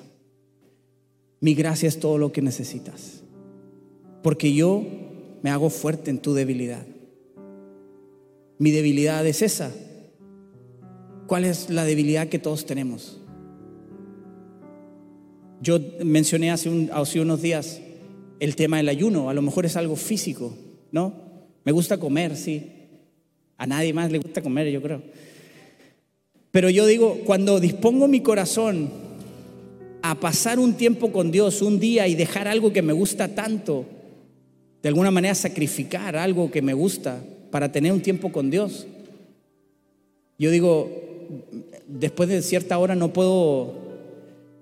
[1.41, 3.23] Mi gracia es todo lo que necesitas.
[4.23, 4.85] Porque yo
[5.43, 6.85] me hago fuerte en tu debilidad.
[8.59, 9.73] Mi debilidad es esa.
[11.27, 13.19] ¿Cuál es la debilidad que todos tenemos?
[15.63, 17.81] Yo mencioné hace, hace unos días
[18.41, 20.55] el tema del ayuno, a lo mejor es algo físico,
[20.93, 21.15] ¿no?
[21.65, 22.63] Me gusta comer, sí.
[23.57, 25.03] A nadie más le gusta comer, yo creo.
[26.51, 28.91] Pero yo digo, cuando dispongo mi corazón
[30.03, 33.85] a pasar un tiempo con Dios, un día y dejar algo que me gusta tanto,
[34.83, 38.87] de alguna manera sacrificar algo que me gusta para tener un tiempo con Dios,
[40.39, 40.89] yo digo,
[41.89, 43.75] después de cierta hora no puedo,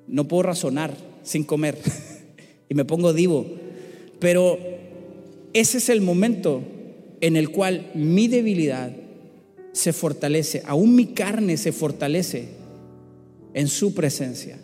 [0.08, 1.78] no puedo razonar sin comer
[2.68, 3.65] y me pongo divo.
[4.18, 4.58] Pero
[5.52, 6.62] ese es el momento
[7.20, 8.94] en el cual mi debilidad
[9.72, 12.48] se fortalece, aún mi carne se fortalece
[13.52, 14.58] en su presencia,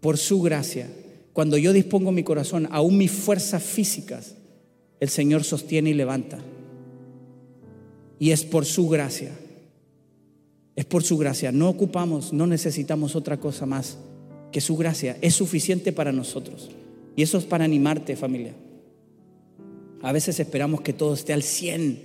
[0.00, 0.88] por su gracia.
[1.32, 4.34] Cuando yo dispongo mi corazón, aún mis fuerzas físicas,
[5.00, 6.38] el Señor sostiene y levanta.
[8.18, 9.32] Y es por su gracia.
[10.76, 11.50] Es por su gracia.
[11.50, 13.98] No ocupamos, no necesitamos otra cosa más
[14.52, 15.16] que su gracia.
[15.20, 16.70] Es suficiente para nosotros.
[17.16, 18.54] Y eso es para animarte, familia.
[20.02, 21.98] A veces esperamos que todo esté al 100,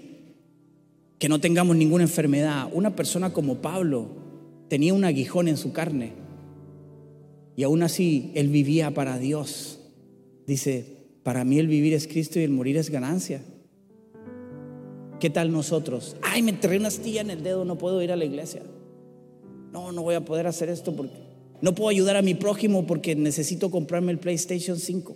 [1.18, 2.70] que no tengamos ninguna enfermedad.
[2.72, 4.10] Una persona como Pablo
[4.68, 6.14] tenía un aguijón en su carne
[7.56, 9.80] y aún así él vivía para Dios.
[10.46, 10.86] Dice,
[11.24, 13.42] para mí el vivir es Cristo y el morir es ganancia.
[15.20, 16.16] ¿Qué tal nosotros?
[16.22, 18.62] Ay, me enterré una astilla en el dedo, no puedo ir a la iglesia.
[19.74, 21.27] No, no voy a poder hacer esto porque
[21.62, 25.16] no puedo ayudar a mi prójimo porque necesito comprarme el PlayStation 5.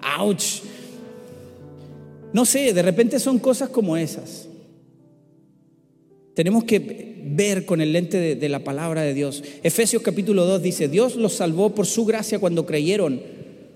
[0.00, 0.62] ¡Auch!
[2.32, 4.48] No sé, de repente son cosas como esas.
[6.34, 9.42] Tenemos que ver con el lente de, de, la palabra de Dios.
[9.62, 13.20] Efesios capítulo 2 dice, Dios los salvó por su gracia cuando creyeron.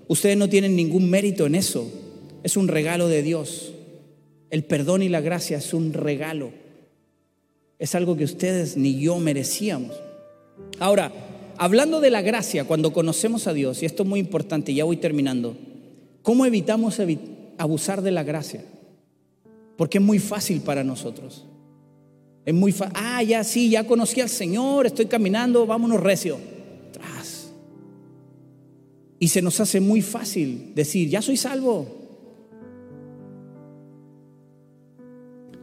[0.07, 1.91] Ustedes no tienen ningún mérito en eso.
[2.43, 3.73] Es un regalo de Dios.
[4.49, 6.51] El perdón y la gracia es un regalo
[7.79, 9.95] Es algo que ustedes ni yo merecíamos.
[10.79, 11.11] Ahora,
[11.57, 14.97] hablando de la gracia, cuando conocemos a Dios, y esto es muy importante, ya voy
[14.97, 15.57] terminando,
[16.21, 16.99] ¿cómo evitamos
[17.57, 18.63] abusar de la gracia?
[19.77, 21.45] Porque es muy fácil para nosotros.
[22.45, 22.93] Es muy fácil.
[22.97, 26.37] Ah, ya sí, ya conocí al Señor, estoy caminando, vámonos recio.
[26.93, 27.51] Tras.
[29.19, 31.87] Y se nos hace muy fácil decir, ya soy salvo.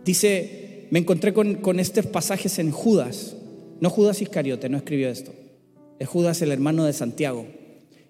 [0.05, 3.37] Dice, me encontré con, con estos pasajes en Judas.
[3.83, 5.33] No Judas Iscariote, no escribió esto.
[5.99, 7.49] Es Judas, el hermano de Santiago.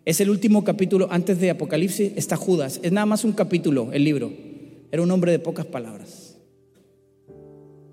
[0.05, 2.79] Es el último capítulo antes de Apocalipsis, está Judas.
[2.83, 4.31] Es nada más un capítulo, el libro.
[4.91, 6.37] Era un hombre de pocas palabras,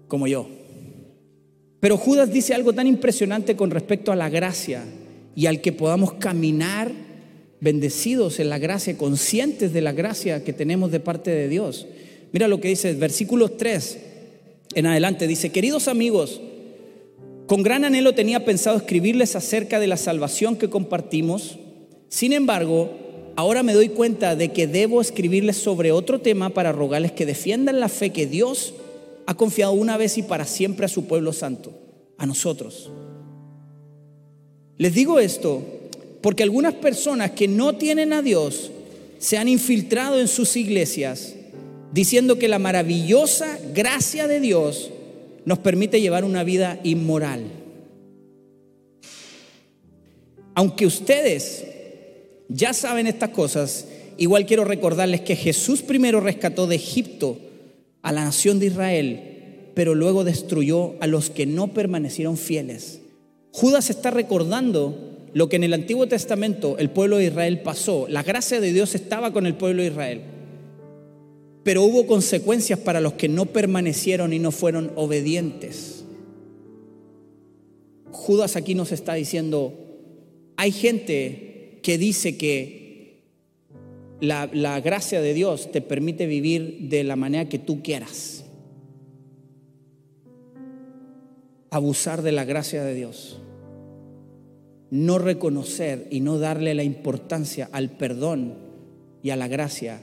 [0.10, 0.50] como yo.
[1.80, 4.84] Pero Judas dice algo tan impresionante con respecto a la gracia
[5.34, 6.92] y al que podamos caminar
[7.62, 11.88] bendecidos en la gracia, conscientes de la gracia que tenemos de parte de Dios.
[12.34, 14.00] Mira lo que dice, versículo 3
[14.76, 16.42] en adelante, dice, queridos amigos,
[17.50, 21.58] con gran anhelo tenía pensado escribirles acerca de la salvación que compartimos,
[22.08, 22.92] sin embargo,
[23.36, 27.80] ahora me doy cuenta de que debo escribirles sobre otro tema para rogarles que defiendan
[27.80, 28.76] la fe que Dios
[29.26, 31.74] ha confiado una vez y para siempre a su pueblo santo,
[32.20, 32.92] a nosotros.
[34.78, 35.64] Les digo esto
[36.22, 38.70] porque algunas personas que no tienen a Dios
[39.18, 41.34] se han infiltrado en sus iglesias
[41.94, 44.92] diciendo que la maravillosa gracia de Dios
[45.46, 47.44] nos permite llevar una vida inmoral.
[50.56, 51.66] Aunque ustedes
[52.50, 57.38] ya saben estas cosas, igual quiero recordarles que Jesús primero rescató de Egipto
[58.02, 63.02] a la nación de Israel, pero luego destruyó a los que no permanecieron fieles.
[63.52, 68.08] Judas está recordando lo que en el Antiguo Testamento el pueblo de Israel pasó.
[68.10, 70.22] La gracia de Dios estaba con el pueblo de Israel,
[71.70, 76.04] pero hubo consecuencias para los que no permanecieron y no fueron obedientes.
[78.10, 79.76] Judas aquí nos está diciendo,
[80.58, 83.22] hay gente que dice que
[84.20, 84.48] la,
[84.80, 88.46] gracia de Dios te permite vivir de la manera que tú quieras.
[91.70, 93.42] Abusar de la gracia de Dios.
[94.90, 98.56] No reconocer y no darle la importancia al perdón
[99.22, 100.02] y a la gracia.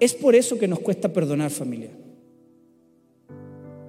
[0.00, 1.90] Es por eso que nos cuesta perdonar familia.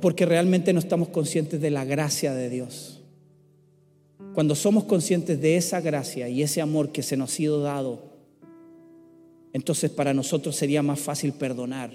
[0.01, 3.01] Porque realmente no estamos conscientes de la gracia de Dios.
[4.33, 8.17] Cuando somos conscientes de esa gracia y ese amor que se nos ha sido dado,
[9.53, 11.91] entonces para nosotros sería más fácil perdonar.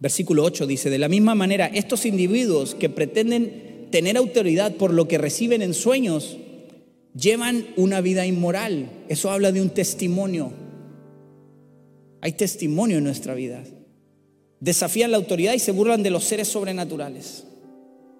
[0.00, 5.06] Versículo 8 dice, de la misma manera, estos individuos que pretenden tener autoridad por lo
[5.06, 6.36] que reciben en sueños,
[7.14, 8.90] llevan una vida inmoral.
[9.08, 10.61] Eso habla de un testimonio.
[12.22, 13.64] Hay testimonio en nuestra vida.
[14.60, 17.44] Desafían la autoridad y se burlan de los seres sobrenaturales.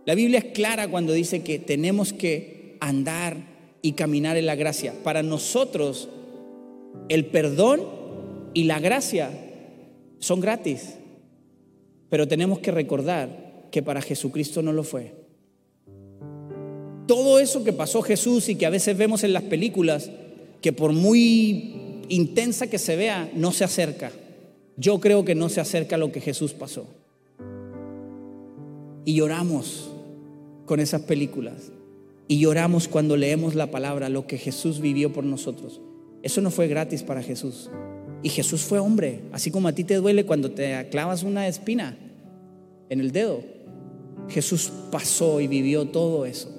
[0.04, 3.36] La Biblia es clara cuando dice que tenemos que andar
[3.80, 4.92] y caminar en la gracia.
[5.04, 6.08] Para nosotros
[7.08, 7.82] el perdón
[8.54, 9.30] y la gracia
[10.18, 10.94] son gratis,
[12.10, 15.14] pero tenemos que recordar que para Jesucristo no lo fue.
[17.06, 20.10] Todo eso que pasó Jesús y que a veces vemos en las películas,
[20.60, 21.81] que por muy
[22.12, 24.12] intensa que se vea, no se acerca.
[24.76, 26.86] Yo creo que no se acerca a lo que Jesús pasó.
[29.04, 29.90] Y lloramos
[30.66, 31.72] con esas películas.
[32.28, 35.80] Y lloramos cuando leemos la palabra, lo que Jesús vivió por nosotros.
[36.22, 37.70] Eso no fue gratis para Jesús.
[38.22, 41.98] Y Jesús fue hombre, así como a ti te duele cuando te clavas una espina
[42.88, 43.40] en el dedo.
[44.28, 46.50] Jesús pasó y vivió todo eso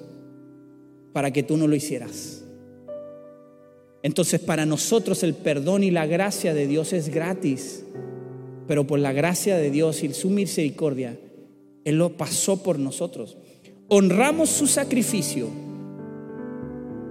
[1.12, 2.43] para que tú no lo hicieras.
[4.04, 7.84] Entonces para nosotros el perdón y la gracia de Dios es gratis,
[8.68, 11.18] pero por la gracia de Dios y su misericordia,
[11.84, 13.36] Él lo pasó por nosotros.
[13.88, 15.50] Honramos su sacrificio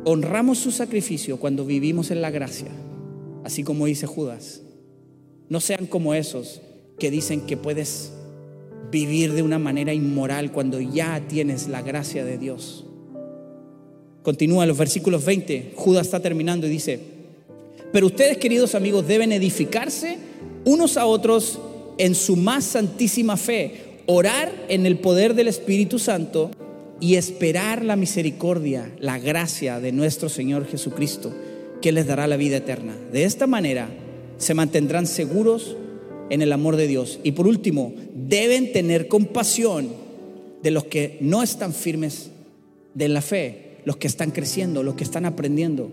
[0.06, 2.67] Honramos su sacrificio cuando vivimos en la gracia,
[3.45, 4.62] así como dice Judas.
[5.47, 6.62] No sean como esos
[6.99, 8.12] que dicen que puedes
[8.91, 12.86] vivir de una manera inmoral cuando ya tienes la gracia de Dios.
[14.23, 15.73] Continúa los versículos 20.
[15.75, 16.99] Judas está terminando y dice,
[17.91, 20.17] pero ustedes queridos amigos deben edificarse
[20.65, 21.59] unos a otros
[21.97, 26.51] en su más santísima fe, orar en el poder del Espíritu Santo
[26.99, 31.34] y esperar la misericordia, la gracia de nuestro Señor Jesucristo,
[31.82, 32.95] que les dará la vida eterna.
[33.11, 33.89] De esta manera
[34.38, 35.76] se mantendrán seguros
[36.30, 37.19] en el amor de Dios.
[37.24, 39.89] Y por último, deben tener compasión
[40.63, 42.30] de los que no están firmes
[42.93, 45.91] de la fe, los que están creciendo, los que están aprendiendo.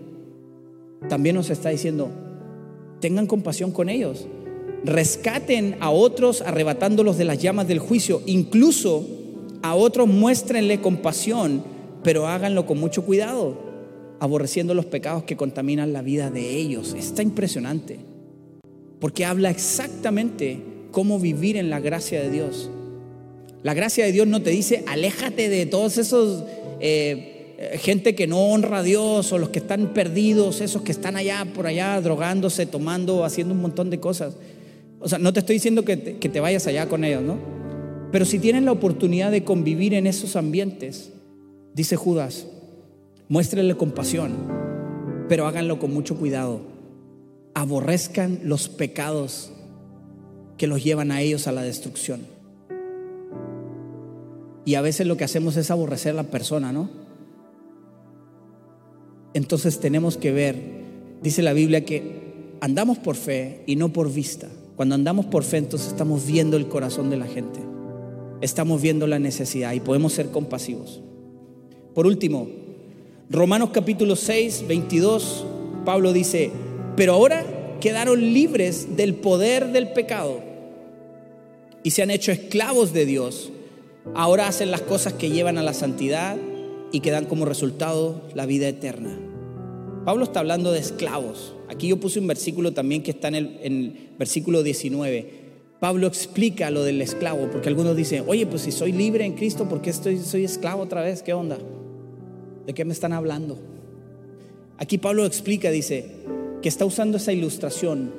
[1.09, 2.09] También nos está diciendo,
[2.99, 4.27] tengan compasión con ellos,
[4.83, 9.05] rescaten a otros arrebatándolos de las llamas del juicio, incluso
[9.61, 11.63] a otros muéstrenle compasión,
[12.03, 13.57] pero háganlo con mucho cuidado,
[14.19, 16.93] aborreciendo los pecados que contaminan la vida de ellos.
[16.93, 17.99] Está impresionante,
[18.99, 20.59] porque habla exactamente
[20.91, 22.69] cómo vivir en la gracia de Dios.
[23.63, 26.43] La gracia de Dios no te dice, aléjate de todos esos...
[26.79, 27.30] Eh,
[27.77, 31.45] gente que no honra a Dios o los que están perdidos, esos que están allá
[31.53, 34.35] por allá drogándose, tomando, haciendo un montón de cosas.
[34.99, 37.37] O sea, no te estoy diciendo que te, que te vayas allá con ellos, ¿no?
[38.11, 41.11] Pero si tienes la oportunidad de convivir en esos ambientes,
[41.73, 42.45] dice Judas,
[43.29, 44.33] muéstrenle compasión,
[45.29, 46.61] pero háganlo con mucho cuidado.
[47.53, 49.51] Aborrezcan los pecados
[50.57, 52.21] que los llevan a ellos a la destrucción.
[54.65, 57.00] Y a veces lo que hacemos es aborrecer a la persona, ¿no?
[59.33, 60.55] Entonces tenemos que ver,
[61.21, 62.21] dice la Biblia, que
[62.59, 64.49] andamos por fe y no por vista.
[64.75, 67.59] Cuando andamos por fe, entonces estamos viendo el corazón de la gente,
[68.41, 71.01] estamos viendo la necesidad y podemos ser compasivos.
[71.93, 72.47] Por último,
[73.29, 75.45] Romanos capítulo 6, 22,
[75.85, 76.51] Pablo dice,
[76.95, 77.45] pero ahora
[77.79, 80.39] quedaron libres del poder del pecado
[81.83, 83.51] y se han hecho esclavos de Dios.
[84.15, 86.37] Ahora hacen las cosas que llevan a la santidad
[86.91, 89.17] y que dan como resultado la vida eterna.
[90.05, 91.53] Pablo está hablando de esclavos.
[91.69, 95.41] Aquí yo puse un versículo también que está en el, versículo 19.
[95.79, 99.67] Pablo explica lo del esclavo, porque algunos dicen, oye, pues si soy libre en Cristo,
[99.67, 101.23] ¿por qué estoy, soy esclavo otra vez?
[101.23, 101.57] ¿Qué onda?
[102.65, 103.57] ¿De qué me están hablando?
[104.77, 106.05] Aquí Pablo explica, dice,
[106.61, 108.11] que está usando esa ilustración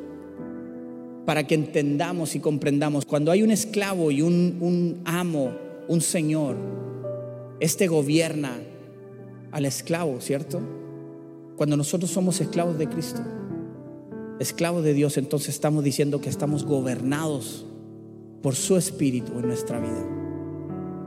[1.24, 3.06] para que entendamos y comprendamos.
[3.06, 5.52] Cuando hay un esclavo y un, un amo,
[5.88, 6.56] un señor,
[7.62, 8.58] este gobierna
[9.52, 10.60] al esclavo, ¿cierto?
[11.56, 13.20] Cuando nosotros somos esclavos de Cristo,
[14.40, 17.64] esclavos de Dios, entonces estamos diciendo que estamos gobernados
[18.42, 20.04] por su espíritu en nuestra vida.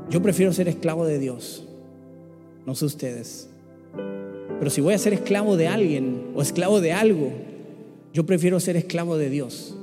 [0.10, 1.68] Yo prefiero ser esclavo de Dios,
[2.66, 3.49] no sé ustedes.
[4.58, 7.34] Pero si voy a ser esclavo de alguien o esclavo de algo,
[8.14, 9.76] yo prefiero ser esclavo de Dios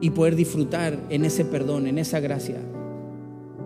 [0.00, 2.60] y poder disfrutar en ese perdón, en esa gracia,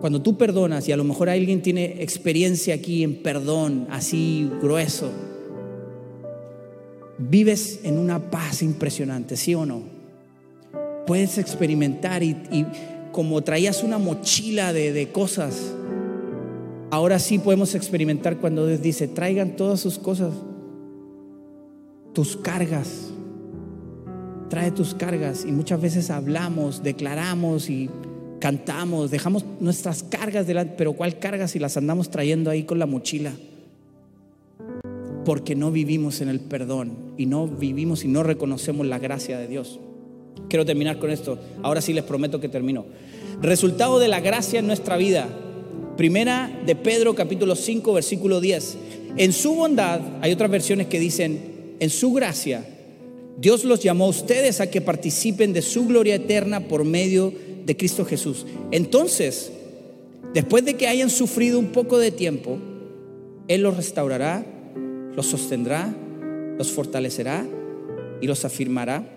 [0.01, 5.11] cuando tú perdonas, y a lo mejor alguien tiene experiencia aquí en perdón, así grueso,
[7.19, 9.83] vives en una paz impresionante, ¿sí o no?
[11.05, 12.35] Puedes experimentar y,
[13.11, 15.71] como traías una mochila de, de cosas,
[16.89, 20.33] ahora sí podemos experimentar cuando Dios dice, traigan todas sus cosas,
[22.13, 23.11] tus cargas,
[24.49, 25.45] trae tus cargas.
[25.45, 27.89] Y muchas veces hablamos, declaramos y
[28.41, 32.87] cantamos, dejamos nuestras cargas delante, pero ¿cuál carga si las andamos trayendo ahí con la
[32.87, 33.31] mochila?
[35.23, 39.47] Porque no vivimos en el perdón y no vivimos y no reconocemos la gracia de
[39.47, 39.79] Dios.
[40.49, 41.37] Quiero terminar con esto.
[41.61, 42.85] Ahora sí les prometo que termino.
[43.41, 45.29] Resultado de la gracia en nuestra vida.
[45.95, 48.77] Primera de Pedro capítulo 5 versículo 10.
[49.17, 52.65] En su bondad, hay otras versiones que dicen, en su gracia,
[53.37, 57.50] Dios los llamó a ustedes a que participen de su gloria eterna por medio de
[57.65, 58.45] de Cristo Jesús.
[58.71, 59.51] Entonces,
[60.33, 62.57] después de que hayan sufrido un poco de tiempo,
[63.47, 64.45] Él los restaurará,
[65.15, 65.93] los sostendrá,
[66.57, 67.45] los fortalecerá
[68.21, 69.07] y los afirmará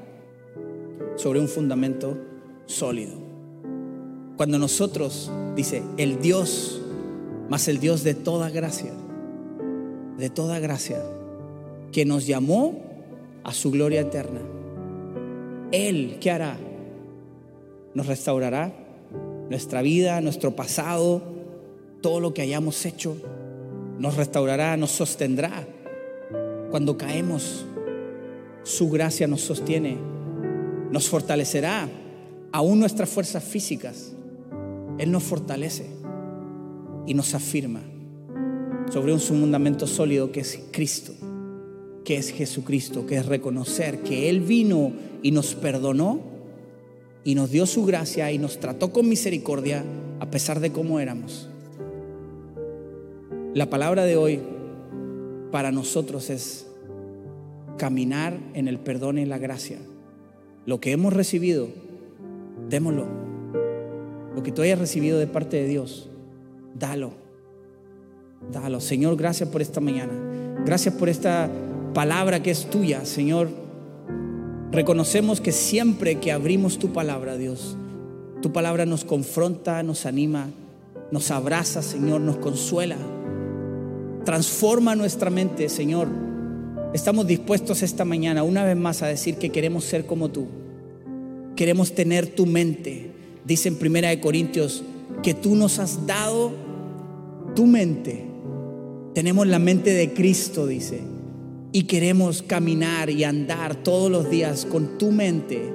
[1.16, 2.16] sobre un fundamento
[2.66, 3.12] sólido.
[4.36, 6.80] Cuando nosotros, dice, el Dios,
[7.48, 8.92] más el Dios de toda gracia,
[10.18, 11.02] de toda gracia,
[11.92, 12.82] que nos llamó
[13.44, 14.40] a su gloria eterna,
[15.70, 16.56] Él, ¿qué hará?
[17.94, 18.72] Nos restaurará
[19.48, 21.22] nuestra vida, nuestro pasado,
[22.00, 23.16] todo lo que hayamos hecho.
[23.98, 25.66] Nos restaurará, nos sostendrá.
[26.70, 27.64] Cuando caemos,
[28.64, 29.96] su gracia nos sostiene,
[30.90, 31.88] nos fortalecerá,
[32.52, 34.12] aún nuestras fuerzas físicas.
[34.98, 35.86] Él nos fortalece
[37.06, 37.80] y nos afirma
[38.90, 41.12] sobre un fundamento sólido que es Cristo,
[42.04, 44.92] que es Jesucristo, que es reconocer que Él vino
[45.22, 46.33] y nos perdonó
[47.24, 49.82] y nos dio su gracia y nos trató con misericordia
[50.20, 51.48] a pesar de cómo éramos.
[53.54, 54.40] La palabra de hoy
[55.50, 56.66] para nosotros es
[57.78, 59.78] caminar en el perdón y la gracia.
[60.66, 61.68] Lo que hemos recibido,
[62.68, 63.06] démoslo.
[64.34, 66.10] Lo que tú hayas recibido de parte de Dios,
[66.78, 67.12] dalo.
[68.52, 68.80] Dalo.
[68.80, 70.12] Señor, gracias por esta mañana.
[70.66, 71.50] Gracias por esta
[71.94, 73.63] palabra que es tuya, Señor
[74.74, 77.76] Reconocemos que siempre que abrimos tu palabra, Dios,
[78.42, 80.48] tu palabra nos confronta, nos anima,
[81.12, 82.96] nos abraza, Señor, nos consuela.
[84.24, 86.08] Transforma nuestra mente, Señor.
[86.92, 90.48] Estamos dispuestos esta mañana una vez más a decir que queremos ser como tú.
[91.54, 93.12] Queremos tener tu mente.
[93.44, 94.82] Dice en Primera de Corintios
[95.22, 96.50] que tú nos has dado
[97.54, 98.26] tu mente.
[99.14, 101.13] Tenemos la mente de Cristo, dice.
[101.74, 105.72] Y queremos caminar y andar todos los días con tu mente,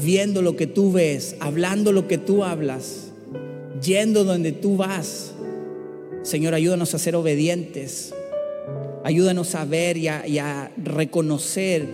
[0.00, 3.08] viendo lo que tú ves, hablando lo que tú hablas,
[3.82, 5.32] yendo donde tú vas.
[6.22, 8.14] Señor, ayúdanos a ser obedientes.
[9.02, 11.88] Ayúdanos a ver y a, y a reconocer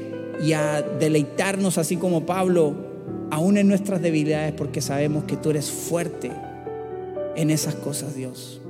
[0.45, 2.75] y a deleitarnos así como Pablo
[3.31, 6.31] aún en nuestras debilidades, porque sabemos que tú eres fuerte
[7.35, 8.62] en esas cosas, Dios.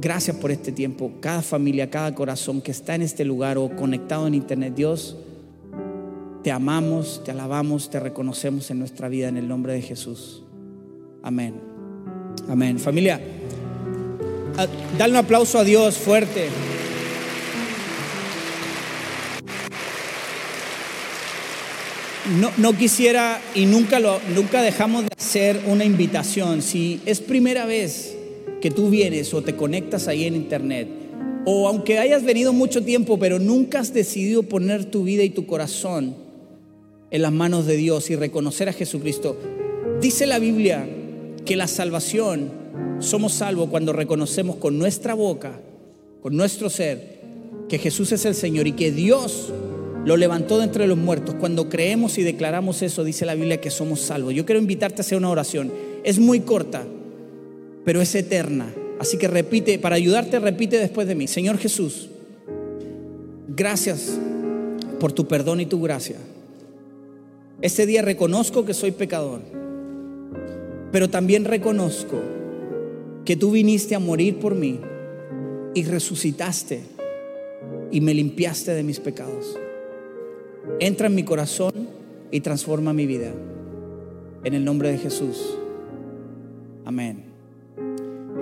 [0.00, 1.12] Gracias por este tiempo.
[1.20, 5.16] Cada familia, cada corazón que está en este lugar o conectado en internet, Dios,
[6.42, 10.42] te amamos, te alabamos, te reconocemos en nuestra vida en el nombre de Jesús.
[11.22, 11.60] Amén.
[12.48, 12.78] Amén.
[12.78, 13.20] Familia,
[14.96, 16.48] dale un aplauso a Dios fuerte.
[22.58, 26.62] no, quisiera y nunca, lo, nunca dejamos de hacer una invitación.
[26.62, 28.16] Si es primera vez
[28.60, 30.88] que tú vienes o te conectas ahí en internet,
[31.46, 35.46] o aunque hayas venido mucho tiempo, pero nunca has decidido poner tu vida y tu
[35.46, 36.14] corazón
[37.10, 39.36] en las manos de Dios y reconocer a Jesucristo,
[40.00, 40.88] dice la Biblia
[41.44, 42.50] que la salvación
[43.00, 45.60] somos salvos cuando reconocemos con nuestra boca,
[46.22, 47.20] con nuestro ser,
[47.68, 49.52] que Jesús es el Señor y que Dios
[50.04, 51.36] lo levantó de entre los muertos.
[51.36, 54.34] Cuando creemos y declaramos eso, dice la Biblia que somos salvos.
[54.34, 55.72] Yo quiero invitarte a hacer una oración.
[56.04, 56.84] Es muy corta,
[57.84, 58.72] pero es eterna.
[58.98, 61.26] Así que repite, para ayudarte, repite después de mí.
[61.26, 62.10] Señor Jesús,
[63.48, 64.18] gracias
[64.98, 66.16] por tu perdón y tu gracia.
[67.62, 69.40] Este día reconozco que soy pecador,
[70.92, 72.20] pero también reconozco
[73.24, 74.80] que tú viniste a morir por mí
[75.74, 76.80] y resucitaste
[77.90, 79.58] y me limpiaste de mis pecados.
[80.78, 81.88] Entra en mi corazón
[82.30, 83.32] y transforma mi vida.
[84.44, 85.56] En el nombre de Jesús.
[86.84, 87.29] Amén.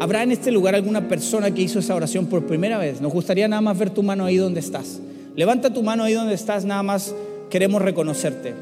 [0.01, 3.01] ¿Habrá en este lugar alguna persona que hizo esa oración por primera vez?
[3.01, 5.01] Nos gustaría nada más ver tu mano ahí donde estás.
[5.35, 7.15] Levanta tu mano ahí donde estás, nada más
[7.51, 8.55] queremos reconocerte.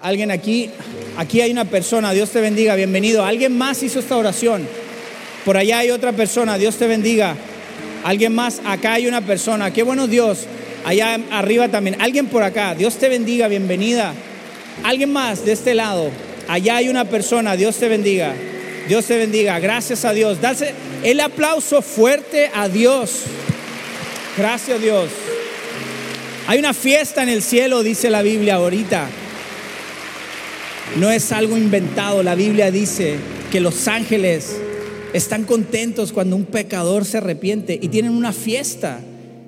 [0.00, 0.70] Alguien aquí,
[1.16, 3.24] aquí hay una persona, Dios te bendiga, bienvenido.
[3.24, 4.66] Alguien más hizo esta oración.
[5.44, 7.36] Por allá hay otra persona, Dios te bendiga.
[8.02, 9.72] Alguien más, acá hay una persona.
[9.72, 10.46] Qué bueno Dios.
[10.84, 12.00] Allá arriba también.
[12.00, 12.74] Alguien por acá.
[12.76, 13.48] Dios te bendiga.
[13.48, 14.14] Bienvenida.
[14.84, 16.10] Alguien más de este lado.
[16.46, 17.56] Allá hay una persona.
[17.56, 18.32] Dios te bendiga.
[18.88, 19.58] Dios te bendiga.
[19.58, 20.40] Gracias a Dios.
[20.40, 20.72] Dase
[21.02, 23.22] el aplauso fuerte a Dios.
[24.36, 25.10] Gracias a Dios.
[26.46, 29.08] Hay una fiesta en el cielo, dice la Biblia ahorita.
[30.96, 32.22] No es algo inventado.
[32.22, 33.16] La Biblia dice
[33.50, 34.56] que los ángeles
[35.12, 39.00] están contentos cuando un pecador se arrepiente y tienen una fiesta.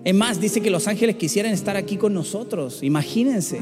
[0.05, 2.83] Es más, dice que los ángeles quisieran estar aquí con nosotros.
[2.83, 3.61] Imagínense.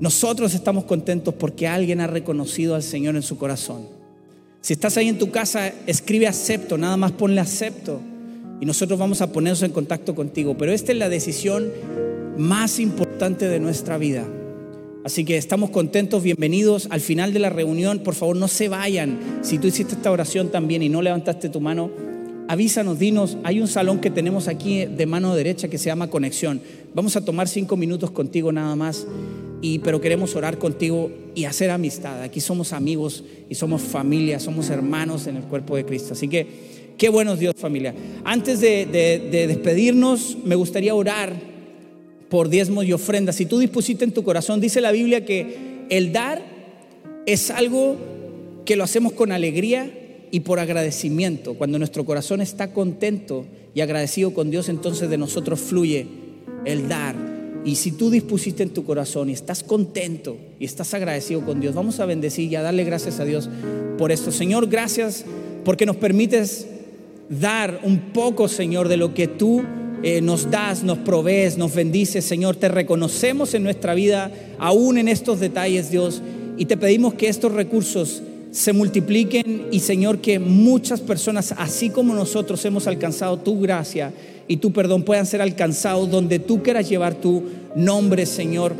[0.00, 3.97] Nosotros estamos contentos porque alguien ha reconocido al Señor en su corazón.
[4.60, 8.00] Si estás ahí en tu casa, escribe acepto, nada más ponle acepto.
[8.60, 10.56] Y nosotros vamos a ponernos en contacto contigo.
[10.58, 11.70] Pero esta es la decisión
[12.36, 14.26] más importante de nuestra vida.
[15.04, 16.88] Así que estamos contentos, bienvenidos.
[16.90, 19.18] Al final de la reunión, por favor, no se vayan.
[19.42, 21.90] Si tú hiciste esta oración también y no levantaste tu mano,
[22.48, 26.60] avísanos, dinos, hay un salón que tenemos aquí de mano derecha que se llama Conexión.
[26.94, 29.06] Vamos a tomar cinco minutos contigo nada más,
[29.60, 32.22] y, pero queremos orar contigo y hacer amistad.
[32.22, 36.12] Aquí somos amigos y somos familia, somos hermanos en el cuerpo de Cristo.
[36.12, 36.46] Así que
[36.96, 37.94] qué buenos Dios familia.
[38.24, 41.32] Antes de, de despedirnos, me gustaría orar
[42.28, 43.36] por diezmos y ofrendas.
[43.36, 46.42] Si tú dispusiste en tu corazón, dice la Biblia que el dar
[47.26, 47.96] es algo
[48.64, 49.90] que lo hacemos con alegría
[50.30, 51.54] y por agradecimiento.
[51.54, 56.06] Cuando nuestro corazón está contento y agradecido con Dios, entonces de nosotros fluye
[56.64, 57.37] el dar.
[57.68, 61.74] Y si tú dispusiste en tu corazón y estás contento y estás agradecido con Dios,
[61.74, 63.50] vamos a bendecir y a darle gracias a Dios
[63.98, 64.32] por esto.
[64.32, 65.26] Señor, gracias
[65.66, 66.66] porque nos permites
[67.28, 69.62] dar un poco, Señor, de lo que tú
[70.02, 72.56] eh, nos das, nos provees, nos bendices, Señor.
[72.56, 76.22] Te reconocemos en nuestra vida, aún en estos detalles, Dios,
[76.56, 78.22] y te pedimos que estos recursos
[78.58, 84.12] se multipliquen y Señor que muchas personas, así como nosotros hemos alcanzado tu gracia
[84.48, 87.44] y tu perdón, puedan ser alcanzados donde tú quieras llevar tu
[87.76, 88.74] nombre, Señor,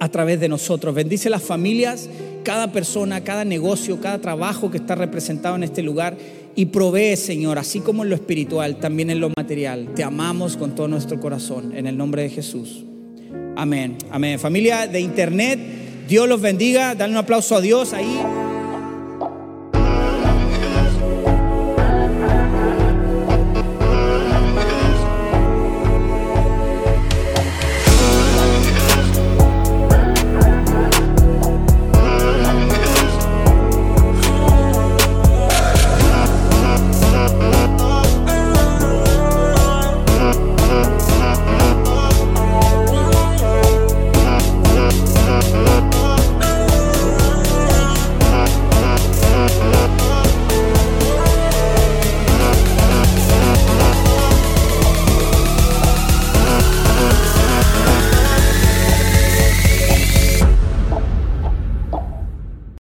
[0.00, 0.96] a través de nosotros.
[0.96, 2.08] Bendice las familias,
[2.42, 6.16] cada persona, cada negocio, cada trabajo que está representado en este lugar
[6.56, 9.90] y provee, Señor, así como en lo espiritual, también en lo material.
[9.94, 12.84] Te amamos con todo nuestro corazón, en el nombre de Jesús.
[13.54, 14.40] Amén, amén.
[14.40, 15.60] Familia de internet,
[16.08, 16.96] Dios los bendiga.
[16.96, 18.18] Dale un aplauso a Dios ahí.